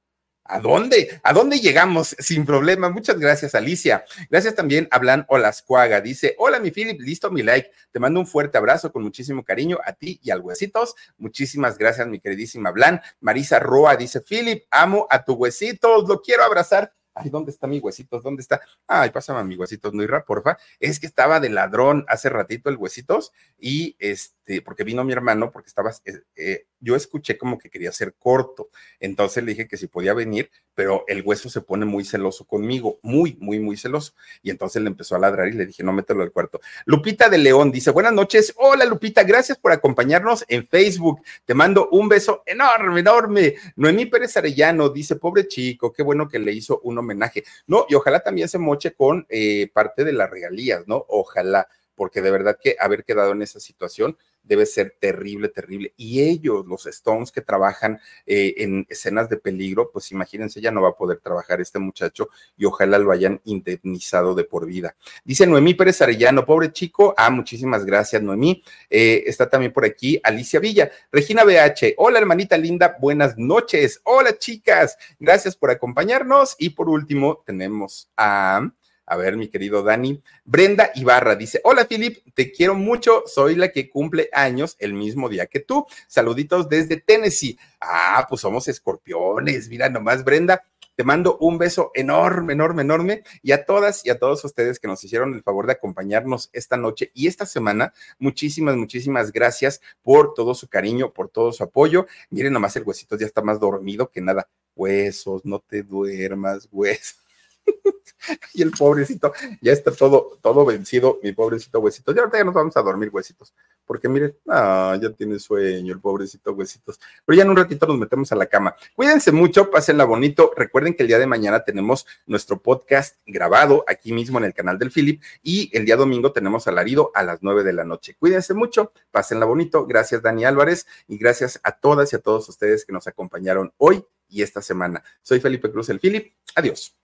[0.47, 1.21] ¿A dónde?
[1.23, 2.09] ¿A dónde llegamos?
[2.19, 2.91] Sin problema.
[2.91, 4.05] Muchas gracias, Alicia.
[4.29, 6.03] Gracias también a Blan Olascuaga.
[6.03, 7.71] Dice, hola, mi Philip, listo mi like.
[7.91, 10.95] Te mando un fuerte abrazo con muchísimo cariño a ti y al Huesitos.
[11.17, 13.01] Muchísimas gracias, mi queridísima Blan.
[13.21, 16.93] Marisa Roa dice, Philip, amo a tu Huesitos, lo quiero abrazar.
[17.17, 18.25] Ay, ¿dónde está mi huesitos?
[18.25, 18.61] ¿Dónde está?
[18.89, 20.59] Ay, pásame a mi huesitos, Nuira, porfa.
[20.81, 25.51] Es que estaba de ladrón hace ratito el huesitos y este, porque vino mi hermano,
[25.51, 28.69] porque estaba, eh, eh, yo escuché como que quería ser corto.
[29.01, 32.99] Entonces le dije que si podía venir, pero el hueso se pone muy celoso conmigo,
[33.03, 34.13] muy, muy, muy celoso.
[34.43, 36.61] Y entonces le empezó a ladrar y le dije, no mételo al cuarto.
[36.85, 38.53] Lupita de León dice, buenas noches.
[38.57, 41.23] Hola, Lupita, gracias por acompañarnos en Facebook.
[41.45, 43.55] Te mando un beso enorme, enorme.
[43.77, 47.45] Noemí Pérez Arellano dice, pobre chico, qué bueno que le hizo uno homenaje.
[47.67, 51.05] No, y ojalá también se moche con eh, parte de las regalías, ¿no?
[51.09, 55.95] Ojalá, porque de verdad que haber quedado en esa situación debe ser terrible, terrible.
[55.97, 60.83] Y ellos, los Stones que trabajan eh, en escenas de peligro, pues imagínense, ya no
[60.83, 64.95] va a poder trabajar este muchacho y ojalá lo hayan indemnizado de por vida.
[65.25, 67.15] Dice Noemí Pérez Arellano, pobre chico.
[67.17, 68.63] Ah, muchísimas gracias, Noemí.
[68.91, 70.91] Eh, está también por aquí Alicia Villa.
[71.11, 74.01] Regina BH, hola hermanita linda, buenas noches.
[74.05, 76.55] Hola chicas, gracias por acompañarnos.
[76.59, 78.71] Y por último, tenemos a...
[79.07, 80.23] A ver, mi querido Dani.
[80.45, 83.25] Brenda Ibarra dice: Hola, Filip, te quiero mucho.
[83.27, 85.87] Soy la que cumple años el mismo día que tú.
[86.07, 87.59] Saluditos desde Tennessee.
[87.81, 89.69] Ah, pues somos escorpiones.
[89.69, 90.65] Mira nomás, Brenda.
[90.97, 93.25] Te mando un beso enorme, enorme, enorme.
[93.43, 96.77] Y a todas y a todos ustedes que nos hicieron el favor de acompañarnos esta
[96.77, 102.07] noche y esta semana, muchísimas, muchísimas gracias por todo su cariño, por todo su apoyo.
[102.31, 104.49] Miren, nomás el huesito ya está más dormido que nada.
[104.77, 107.24] Huesos, no te duermas, huesos.
[108.55, 112.13] y el pobrecito ya está todo, todo vencido, mi pobrecito huesito.
[112.13, 113.55] Ya ahorita ya nos vamos a dormir, huesitos,
[113.85, 117.01] porque miren, ah, ya tiene sueño el pobrecito huesitos.
[117.25, 118.75] Pero ya en un ratito nos metemos a la cama.
[118.95, 120.53] Cuídense mucho, pásenla bonito.
[120.57, 124.79] Recuerden que el día de mañana tenemos nuestro podcast grabado aquí mismo en el canal
[124.79, 128.17] del Philip y el día domingo tenemos alarido a las nueve de la noche.
[128.19, 129.87] Cuídense mucho, pásenla bonito.
[129.87, 134.05] Gracias, Dani Álvarez, y gracias a todas y a todos ustedes que nos acompañaron hoy
[134.29, 135.03] y esta semana.
[135.23, 136.33] Soy Felipe Cruz, el Philip.
[136.55, 137.04] Adiós.